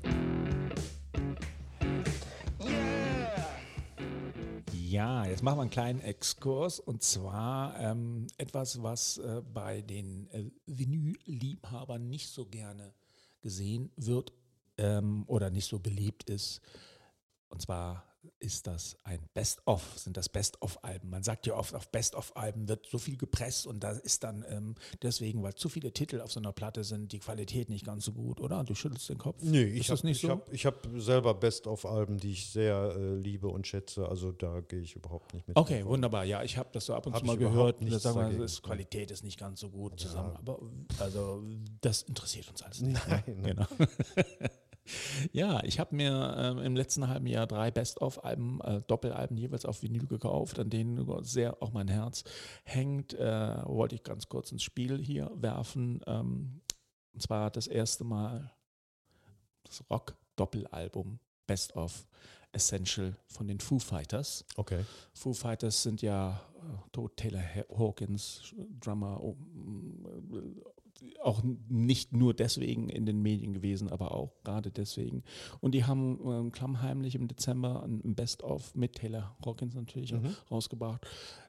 Ja, 4.97 5.27
jetzt 5.27 5.43
machen 5.43 5.59
wir 5.59 5.61
einen 5.61 5.71
kleinen 5.71 6.01
Exkurs 6.01 6.81
und 6.81 7.03
zwar 7.03 7.79
ähm, 7.79 8.29
etwas, 8.39 8.83
was 8.83 9.19
äh, 9.19 9.43
bei 9.53 9.83
den 9.83 10.27
äh, 10.31 10.51
Vinyl-Liebhabern 10.65 12.09
nicht 12.09 12.31
so 12.31 12.47
gerne 12.47 12.95
gesehen 13.43 13.93
wird 13.97 14.33
ähm, 14.79 15.25
oder 15.27 15.51
nicht 15.51 15.67
so 15.67 15.81
beliebt 15.81 16.31
ist. 16.31 16.63
Und 17.51 17.61
zwar 17.61 18.16
ist 18.39 18.67
das 18.67 18.97
ein 19.05 19.21
Best-of, 19.35 19.83
sind 19.99 20.17
das 20.17 20.29
Best-of-Alben. 20.29 21.11
Man 21.11 21.23
sagt 21.23 21.47
ja 21.47 21.55
oft, 21.55 21.75
auf 21.75 21.89
Best-of-Alben 21.89 22.69
wird 22.69 22.87
so 22.87 22.99
viel 22.99 23.17
gepresst 23.17 23.67
und 23.67 23.81
da 23.81 23.91
ist 23.91 24.25
dann 24.25 24.45
ähm, 24.49 24.75
deswegen, 25.03 25.43
weil 25.43 25.55
zu 25.55 25.69
viele 25.69 25.93
Titel 25.93 26.21
auf 26.21 26.33
so 26.33 26.41
einer 26.41 26.53
Platte 26.53 26.85
sind, 26.85 27.13
die 27.13 27.19
Qualität 27.19 27.69
nicht 27.69 27.85
ganz 27.85 28.05
so 28.05 28.13
gut, 28.13 28.41
oder? 28.41 28.65
Du 28.65 28.75
schüttelst 28.75 29.09
den 29.09 29.19
Kopf. 29.19 29.43
Nee, 29.43 29.63
ist 29.63 29.91
ich 29.91 29.91
habe 29.91 30.15
so? 30.15 30.29
hab, 30.31 30.53
hab 30.53 31.01
selber 31.01 31.35
Best-of-Alben, 31.35 32.19
die 32.19 32.33
ich 32.33 32.51
sehr 32.51 32.95
äh, 32.97 33.15
liebe 33.15 33.49
und 33.49 33.67
schätze. 33.67 34.09
Also 34.09 34.33
da 34.33 34.61
gehe 34.61 34.81
ich 34.81 34.97
überhaupt 34.97 35.35
nicht 35.35 35.47
mit. 35.49 35.57
Okay, 35.57 35.85
wunderbar. 35.85 36.25
Ja, 36.25 36.43
ich 36.43 36.57
habe 36.57 36.69
das 36.73 36.87
so 36.87 36.95
ab 36.95 37.07
und 37.07 37.15
Hab 37.15 37.21
zu 37.21 37.27
mal 37.27 37.37
gehört. 37.37 37.81
Und 37.81 37.91
da 37.91 37.99
sagen 37.99 38.33
wir, 38.33 38.39
das 38.39 38.63
Qualität 38.63 39.11
ist 39.11 39.25
nicht 39.25 39.39
ganz 39.39 39.61
so 39.61 39.71
gut 39.71 39.99
zusammen. 40.01 40.37
Aber 40.37 40.61
also 40.99 41.43
das 41.81 42.03
interessiert 42.03 42.49
uns 42.49 42.63
alles 42.63 42.81
nicht. 42.81 42.97
Nein, 43.09 43.23
nein. 43.27 43.43
Genau. 43.43 43.67
ja, 45.33 45.63
ich 45.65 45.79
habe 45.81 45.95
mir 45.97 46.35
ähm, 46.39 46.59
im 46.59 46.77
letzten 46.77 47.09
halben 47.09 47.27
Jahr 47.27 47.47
drei 47.47 47.71
Best-of-Alben, 47.71 48.61
äh, 48.63 48.83
Doppelalben 48.87 49.37
jeweils 49.37 49.65
auf 49.65 49.83
Vinyl 49.83 50.07
gekauft, 50.07 50.59
an 50.59 50.71
denen 50.71 51.07
sehr 51.25 51.63
auch 51.63 51.73
mein 51.73 51.89
Herz 51.89 52.25
hängt. 52.65 53.15
Äh, 53.15 53.63
wollte 53.67 53.95
ich 53.95 54.03
ganz 54.03 54.29
kurz 54.29 54.53
ins 54.53 54.63
Spiel 54.63 54.99
hier 55.03 55.31
werfen. 55.35 56.01
Ähm, 56.07 56.61
und 57.13 57.23
zwar 57.23 57.51
das 57.51 57.67
erste 57.67 58.05
Mal 58.05 58.53
das 59.65 59.83
Rock-Doppelalbum 59.91 61.19
Best 61.47 61.75
of 61.77 62.07
Essential 62.53 63.17
von 63.27 63.49
den 63.49 63.61
Foo 63.61 63.79
Fighters. 63.79 64.45
Okay. 64.57 64.85
Foo 65.13 65.33
Fighters 65.33 65.83
sind 65.83 66.01
ja 66.03 66.41
äh, 66.57 66.91
Tod 66.93 67.17
Taylor 67.17 67.43
Ha- 67.43 67.67
Hawkins, 67.77 68.55
Drummer, 68.81 69.21
äh, 69.23 70.76
auch 71.23 71.43
nicht 71.69 72.13
nur 72.13 72.35
deswegen 72.35 72.89
in 72.89 73.07
den 73.07 73.21
Medien 73.23 73.53
gewesen, 73.53 73.89
aber 73.91 74.13
auch 74.13 74.33
gerade 74.45 74.71
deswegen. 74.71 75.23
Und 75.61 75.73
die 75.73 75.85
haben 75.85 76.19
ähm, 76.25 76.53
klammheimlich 76.53 77.15
im 77.15 77.29
Dezember 77.29 77.83
ein 77.83 78.15
Best-of 78.15 78.75
mit 78.75 78.95
Taylor 78.97 79.37
Hawkins 79.45 79.75
natürlich 79.75 80.15
auch 80.15 80.21
rausgebracht. 80.51 81.07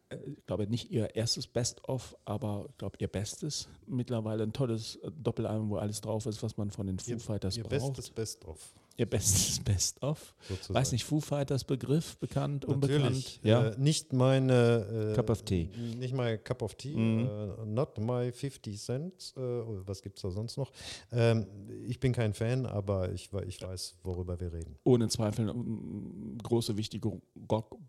Äh, 0.09 0.17
Ich 0.37 0.45
glaube 0.45 0.67
nicht 0.67 0.89
ihr 0.91 1.15
erstes 1.15 1.47
Best-of, 1.47 2.15
aber 2.25 2.65
ich 2.69 2.77
glaube 2.77 2.97
ihr 2.99 3.07
bestes. 3.07 3.67
Mittlerweile 3.87 4.43
ein 4.43 4.53
tolles 4.53 4.95
äh, 4.97 5.11
Doppelalbum, 5.11 5.69
wo 5.69 5.77
alles 5.77 6.01
drauf 6.01 6.25
ist, 6.25 6.41
was 6.43 6.57
man 6.57 6.71
von 6.71 6.87
den 6.87 6.99
Foo 6.99 7.11
Ihr, 7.11 7.19
Fighters 7.19 7.57
ihr 7.57 7.63
braucht. 7.63 7.71
bestes 7.95 8.09
Best-of. 8.09 8.73
Ihr 8.97 9.05
bestes 9.05 9.59
Best-of. 9.63 10.33
Weiß 10.69 10.91
nicht, 10.91 11.05
Foo 11.05 11.19
Fighters 11.21 11.63
Begriff, 11.63 12.17
bekannt, 12.17 12.65
unbekannt? 12.65 13.03
Natürlich. 13.03 13.39
Ja. 13.43 13.67
Äh, 13.69 13.77
nicht 13.79 14.11
meine. 14.11 15.11
Äh, 15.11 15.15
Cup 15.15 15.29
of 15.29 15.43
tea. 15.43 15.69
Nicht 15.97 16.13
mein 16.13 16.43
Cup 16.43 16.61
of 16.61 16.75
Tea. 16.75 16.95
Mhm. 16.95 17.27
Äh, 17.27 17.65
not 17.65 17.97
my 17.99 18.31
50 18.31 18.79
Cent. 18.81 19.33
Äh, 19.37 19.39
was 19.39 20.01
gibt 20.01 20.17
es 20.17 20.23
da 20.23 20.31
sonst 20.31 20.57
noch? 20.57 20.71
Ähm, 21.11 21.45
ich 21.87 21.99
bin 21.99 22.11
kein 22.11 22.33
Fan, 22.33 22.65
aber 22.65 23.11
ich, 23.13 23.29
ich 23.47 23.61
weiß, 23.61 23.95
worüber 24.03 24.39
wir 24.39 24.51
reden. 24.51 24.75
ohne 24.83 25.07
Zweifel 25.07 25.49
eine 25.49 26.37
große, 26.43 26.75
wichtige 26.77 27.21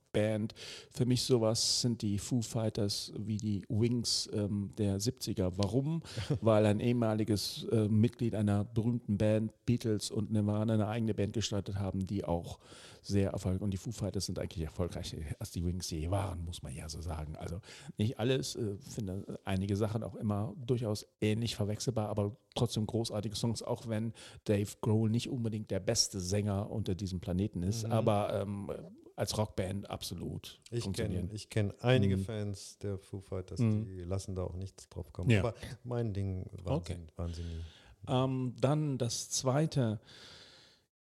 Rockband. 0.09 0.55
Für 0.91 1.07
mich 1.07 1.23
sowas 1.23 1.81
sind 1.81 2.03
die 2.03 2.19
Foo 2.19 2.43
Fighters 2.43 3.13
wie 3.19 3.37
die 3.37 3.65
Wings 3.69 4.29
ähm, 4.33 4.71
der 4.79 4.99
70er. 4.99 5.53
Warum? 5.57 6.03
Weil 6.41 6.67
ein 6.67 6.81
ehemaliges 6.81 7.67
äh, 7.71 7.89
Mitglied 7.89 8.35
einer 8.35 8.65
berühmten 8.65 9.19
Band, 9.19 9.53
Beatles 9.67 10.11
und 10.11 10.31
Nirvana, 10.31 10.75
eine 10.75 10.89
eigene 10.89 11.15
Band 11.15 11.35
gestartet 11.35 11.77
haben, 11.77 12.07
die 12.07 12.25
auch 12.25 12.59
sehr 13.01 13.31
erfolgreich 13.31 13.63
und 13.63 13.71
die 13.71 13.77
Foo 13.77 13.93
Fighters 13.93 14.27
sind 14.27 14.39
eigentlich 14.39 14.65
erfolgreicher 14.65 15.17
als 15.39 15.53
die 15.53 15.65
Wings 15.65 15.89
je 15.91 16.11
waren, 16.11 16.45
muss 16.45 16.63
man 16.63 16.75
ja 16.75 16.89
so 16.89 17.01
sagen. 17.01 17.37
Also 17.37 17.61
nicht 17.97 18.19
alles, 18.19 18.57
äh, 18.57 18.77
finde 18.77 19.39
einige 19.45 19.77
Sachen 19.77 20.03
auch 20.03 20.17
immer 20.17 20.55
durchaus 20.67 21.07
ähnlich 21.21 21.55
verwechselbar, 21.57 22.09
aber 22.09 22.37
trotzdem 22.55 22.87
großartige 22.87 23.37
Songs, 23.37 23.63
auch 23.63 23.89
wenn 23.89 24.13
Dave 24.45 24.71
Grohl 24.81 25.11
nicht 25.11 25.31
unbedingt 25.31 25.71
der 25.71 25.81
beste 25.81 26.21
Sänger 26.21 26.71
unter 26.71 26.95
diesem 26.95 27.21
Planeten 27.21 27.63
ist, 27.63 27.85
aber 27.85 28.43
ähm, 28.43 28.71
als 29.19 29.37
Rockband 29.37 29.91
absolut 29.91 30.61
Ich 30.71 30.91
kenne 30.93 31.29
ich 31.33 31.51
kenn 31.51 31.73
einige 31.81 32.17
Mhm. 32.17 32.25
Fans 32.25 32.79
der 32.79 32.99
Foo 32.99 33.21
Fighters, 33.21 33.59
Mhm. 33.61 33.85
die 33.85 34.01
lassen 34.05 34.35
da 34.35 34.43
auch 34.45 34.55
nichts 34.55 34.89
drauf 34.89 35.13
kommen. 35.13 35.31
Ja. 35.31 35.41
Aber 35.41 35.55
mein 35.85 36.13
Ding 36.15 36.47
waren, 36.65 36.77
Okay. 36.77 36.97
nie. 36.97 37.65
Ähm, 38.07 38.55
dann 38.61 38.97
das 38.99 39.29
zweite. 39.31 40.01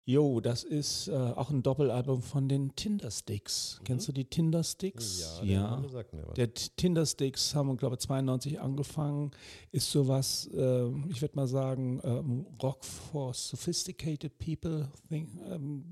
Jo, 0.04 0.40
das 0.40 0.64
ist 0.64 1.08
äh, 1.08 1.12
auch 1.12 1.50
ein 1.50 1.62
Doppelalbum 1.62 2.22
von 2.22 2.48
den 2.48 2.74
Tindersticks. 2.74 3.78
Kennst 3.84 4.08
du 4.08 4.12
die 4.12 4.24
Tindersticks? 4.24 5.20
Ja, 5.20 5.44
der 5.44 5.60
Name 5.60 5.88
sagt 5.90 6.14
mir 6.14 6.26
was. 6.26 6.34
Der 6.34 6.52
Tindersticks 6.54 7.54
haben, 7.54 7.76
glaube 7.76 7.96
ich, 7.96 8.00
92 8.00 8.58
angefangen. 8.58 9.32
Ist 9.70 9.90
sowas, 9.90 10.48
äh, 10.54 10.88
ich 11.10 11.20
würde 11.20 11.36
mal 11.36 11.46
sagen, 11.46 12.00
ähm, 12.04 12.46
Rock 12.62 12.86
for 12.86 13.34
Sophisticated 13.34 14.38
People. 14.38 14.88
Thing, 15.10 15.28
ähm, 15.50 15.84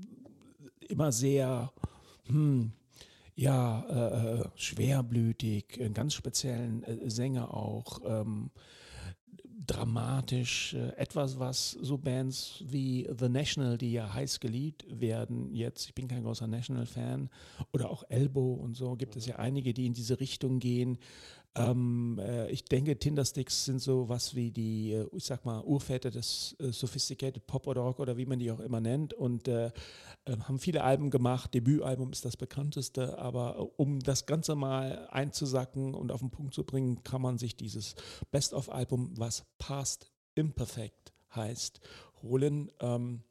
immer 0.89 1.11
sehr, 1.11 1.71
hm, 2.27 2.71
ja, 3.35 3.85
äh, 3.89 4.39
äh, 4.41 4.49
schwerblütig, 4.55 5.79
einen 5.79 5.93
ganz 5.93 6.13
speziellen 6.13 6.83
äh, 6.83 7.09
Sänger 7.09 7.53
auch. 7.53 8.01
Ähm, 8.05 8.49
dramatisch, 9.67 10.73
äh, 10.73 10.95
etwas, 10.95 11.37
was 11.39 11.71
so 11.71 11.97
Bands 11.97 12.63
wie 12.65 13.07
The 13.17 13.27
National, 13.27 13.77
die 13.77 13.91
ja 13.91 14.13
heiß 14.13 14.39
geliebt 14.39 14.85
werden, 14.89 15.53
jetzt, 15.53 15.87
ich 15.87 15.93
bin 15.93 16.07
kein 16.07 16.23
großer 16.23 16.47
National-Fan, 16.47 17.29
oder 17.73 17.89
auch 17.89 18.03
Elbow 18.09 18.53
und 18.53 18.75
so, 18.75 18.95
gibt 18.95 19.15
es 19.17 19.25
ja 19.25 19.35
einige, 19.35 19.73
die 19.73 19.85
in 19.85 19.93
diese 19.93 20.19
Richtung 20.19 20.59
gehen. 20.59 20.97
Ähm, 21.57 22.19
äh, 22.19 22.49
ich 22.49 22.65
denke, 22.65 22.97
Tindersticks 22.97 23.65
sind 23.65 23.79
so 23.79 24.09
was 24.09 24.35
wie 24.35 24.51
die, 24.51 24.93
äh, 24.93 25.07
ich 25.13 25.25
sag 25.25 25.45
mal, 25.45 25.61
Urväter 25.61 26.11
des 26.11 26.55
äh, 26.59 26.71
Sophisticated 26.71 27.45
Pop 27.47 27.67
oder 27.67 27.81
Rock 27.81 27.99
oder 27.99 28.17
wie 28.17 28.25
man 28.25 28.39
die 28.39 28.51
auch 28.51 28.59
immer 28.59 28.79
nennt 28.79 29.13
und 29.13 29.47
äh, 29.47 29.67
äh, 30.25 30.37
haben 30.43 30.59
viele 30.59 30.83
Alben 30.83 31.09
gemacht. 31.09 31.53
Debütalbum 31.53 32.11
ist 32.11 32.25
das 32.25 32.37
bekannteste, 32.37 33.17
aber 33.17 33.57
äh, 33.57 33.81
um 33.81 33.99
das 33.99 34.25
Ganze 34.25 34.55
mal 34.55 35.07
einzusacken 35.11 35.93
und 35.93 36.11
auf 36.11 36.19
den 36.19 36.31
Punkt 36.31 36.53
zu 36.53 36.63
bringen, 36.63 37.03
kann 37.03 37.21
man 37.21 37.37
sich 37.37 37.55
dieses 37.55 37.95
Best-of-Album, 38.31 39.13
was 39.17 39.45
Past 39.57 40.11
Imperfect 40.35 41.13
heißt, 41.33 41.79
holen. 42.21 42.71
Ähm, 42.79 43.23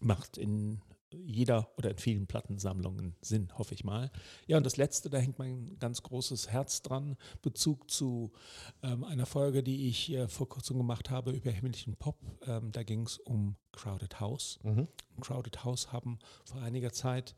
macht 0.00 0.38
in 0.38 0.80
jeder 1.12 1.70
oder 1.76 1.90
in 1.90 1.98
vielen 1.98 2.26
Plattensammlungen 2.26 3.16
Sinn, 3.20 3.48
hoffe 3.56 3.74
ich 3.74 3.84
mal. 3.84 4.10
Ja, 4.46 4.56
und 4.56 4.64
das 4.64 4.76
letzte, 4.76 5.10
da 5.10 5.18
hängt 5.18 5.38
mein 5.38 5.76
ganz 5.78 6.02
großes 6.02 6.48
Herz 6.48 6.82
dran, 6.82 7.16
Bezug 7.42 7.90
zu 7.90 8.32
ähm, 8.82 9.04
einer 9.04 9.26
Folge, 9.26 9.62
die 9.62 9.88
ich 9.88 10.12
äh, 10.12 10.28
vor 10.28 10.48
kurzem 10.48 10.78
gemacht 10.78 11.10
habe 11.10 11.32
über 11.32 11.50
himmlischen 11.50 11.96
Pop. 11.96 12.18
Ähm, 12.46 12.72
da 12.72 12.82
ging 12.82 13.02
es 13.06 13.18
um 13.18 13.56
Crowded 13.72 14.20
House. 14.20 14.58
Crowded 15.20 15.64
House 15.64 15.92
haben 15.92 16.18
vor 16.44 16.60
einiger 16.62 16.92
Zeit 16.92 17.34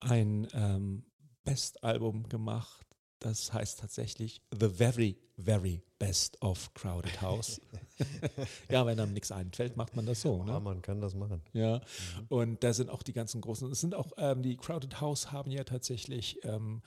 ein 0.00 0.46
ähm, 0.52 1.04
Bestalbum 1.44 2.28
gemacht. 2.28 2.86
Das 3.18 3.52
heißt 3.52 3.80
tatsächlich 3.80 4.40
The 4.58 4.68
Very, 4.68 5.18
Very 5.36 5.82
Best 5.98 6.40
of 6.42 6.72
Crowded 6.74 7.20
House. 7.20 7.60
ja, 8.70 8.86
wenn 8.86 8.98
einem 8.98 9.12
nichts 9.12 9.32
einfällt, 9.32 9.76
macht 9.76 9.96
man 9.96 10.06
das 10.06 10.20
so. 10.20 10.42
Ne? 10.44 10.52
Ja, 10.52 10.60
man 10.60 10.82
kann 10.82 11.00
das 11.00 11.14
machen. 11.14 11.42
Ja, 11.52 11.80
und 12.28 12.62
da 12.62 12.72
sind 12.72 12.90
auch 12.90 13.02
die 13.02 13.12
ganzen 13.12 13.40
großen, 13.40 13.70
es 13.70 13.80
sind 13.80 13.94
auch, 13.94 14.12
ähm, 14.16 14.42
die 14.42 14.56
Crowded 14.56 15.00
House 15.00 15.32
haben 15.32 15.50
ja 15.50 15.64
tatsächlich, 15.64 16.38
ähm, 16.44 16.82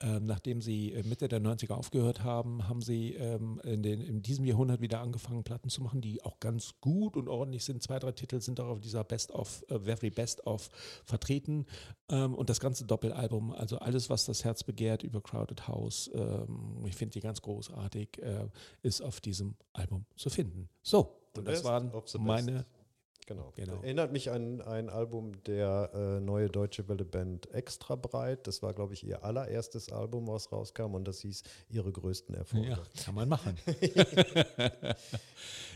ähm, 0.00 0.26
nachdem 0.26 0.60
sie 0.60 0.92
äh, 0.92 1.02
Mitte 1.02 1.28
der 1.28 1.40
90er 1.40 1.74
aufgehört 1.74 2.24
haben, 2.24 2.68
haben 2.68 2.82
sie 2.82 3.14
ähm, 3.14 3.60
in, 3.64 3.82
den, 3.82 4.00
in 4.00 4.22
diesem 4.22 4.44
Jahrhundert 4.44 4.80
wieder 4.80 5.00
angefangen, 5.00 5.44
Platten 5.44 5.68
zu 5.68 5.82
machen, 5.82 6.00
die 6.00 6.22
auch 6.24 6.40
ganz 6.40 6.74
gut 6.80 7.16
und 7.16 7.28
ordentlich 7.28 7.64
sind. 7.64 7.82
Zwei, 7.82 7.98
drei 7.98 8.12
Titel 8.12 8.40
sind 8.40 8.60
auch 8.60 8.68
auf 8.68 8.80
dieser 8.80 9.04
Best 9.04 9.30
of, 9.32 9.64
äh, 9.68 9.78
Very 9.78 10.10
Best 10.10 10.46
of 10.46 10.68
vertreten. 11.04 11.66
Ähm, 12.08 12.34
und 12.34 12.50
das 12.50 12.60
ganze 12.60 12.84
Doppelalbum, 12.84 13.52
also 13.52 13.78
alles, 13.78 14.10
was 14.10 14.26
das 14.26 14.44
Herz 14.44 14.62
begehrt 14.62 15.02
über 15.02 15.22
Crowded 15.22 15.68
House, 15.68 16.10
ähm, 16.14 16.84
ich 16.86 16.94
finde 16.94 17.12
die 17.12 17.20
ganz 17.20 17.40
großartig, 17.42 18.22
äh, 18.22 18.48
ist 18.82 19.00
auf 19.00 19.20
diesem 19.20 19.54
Album 19.72 20.04
zu 20.16 20.30
finden. 20.30 20.53
So, 20.82 21.20
The 21.34 21.40
und 21.40 21.48
das 21.48 21.64
waren 21.64 21.92
meine. 22.18 22.66
Genau. 23.26 23.52
Genau. 23.56 23.80
Erinnert 23.82 24.12
mich 24.12 24.30
an 24.30 24.60
ein 24.60 24.90
Album 24.90 25.42
der 25.44 25.90
äh, 25.94 26.20
neue 26.20 26.50
deutsche 26.50 26.86
Welle 26.88 27.06
Band 27.06 27.50
Extra 27.54 27.96
Breit. 27.96 28.46
Das 28.46 28.62
war, 28.62 28.74
glaube 28.74 28.92
ich, 28.92 29.04
ihr 29.04 29.24
allererstes 29.24 29.90
Album, 29.90 30.28
was 30.28 30.52
rauskam 30.52 30.94
und 30.94 31.08
das 31.08 31.20
hieß 31.20 31.42
ihre 31.70 31.90
größten 31.90 32.34
Erfolge. 32.34 32.68
Ja, 32.68 32.82
kann 33.02 33.14
man 33.14 33.28
machen. 33.28 33.56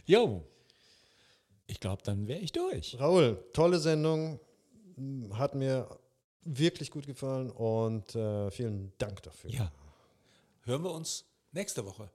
jo. 0.04 0.44
Ich 1.66 1.80
glaube, 1.80 2.02
dann 2.02 2.26
wäre 2.26 2.40
ich 2.40 2.52
durch. 2.52 2.98
Raul, 3.00 3.42
tolle 3.52 3.78
Sendung. 3.78 4.40
Hat 5.32 5.54
mir 5.54 5.88
wirklich 6.42 6.90
gut 6.90 7.06
gefallen 7.06 7.50
und 7.50 8.14
äh, 8.14 8.50
vielen 8.50 8.92
Dank 8.98 9.22
dafür. 9.22 9.50
Ja. 9.50 9.72
Hören 10.62 10.82
wir 10.82 10.92
uns 10.92 11.24
nächste 11.52 11.84
Woche. 11.84 12.10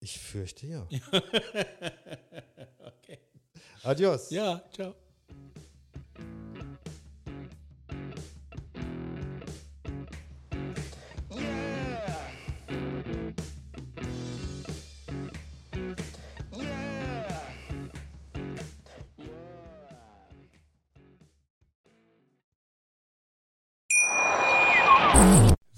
Ich 0.00 0.18
fürchte 0.18 0.66
ja. 0.66 0.86
Okay. 3.00 3.18
Adios. 3.82 4.30
Ja, 4.30 4.62
ciao. 4.72 4.94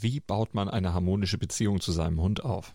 Wie 0.03 0.19
baut 0.19 0.55
man 0.55 0.69
eine 0.69 0.95
harmonische 0.95 1.37
Beziehung 1.37 1.81
zu 1.81 1.93
seinem 1.93 2.21
Hund 2.21 2.43
auf? 2.43 2.75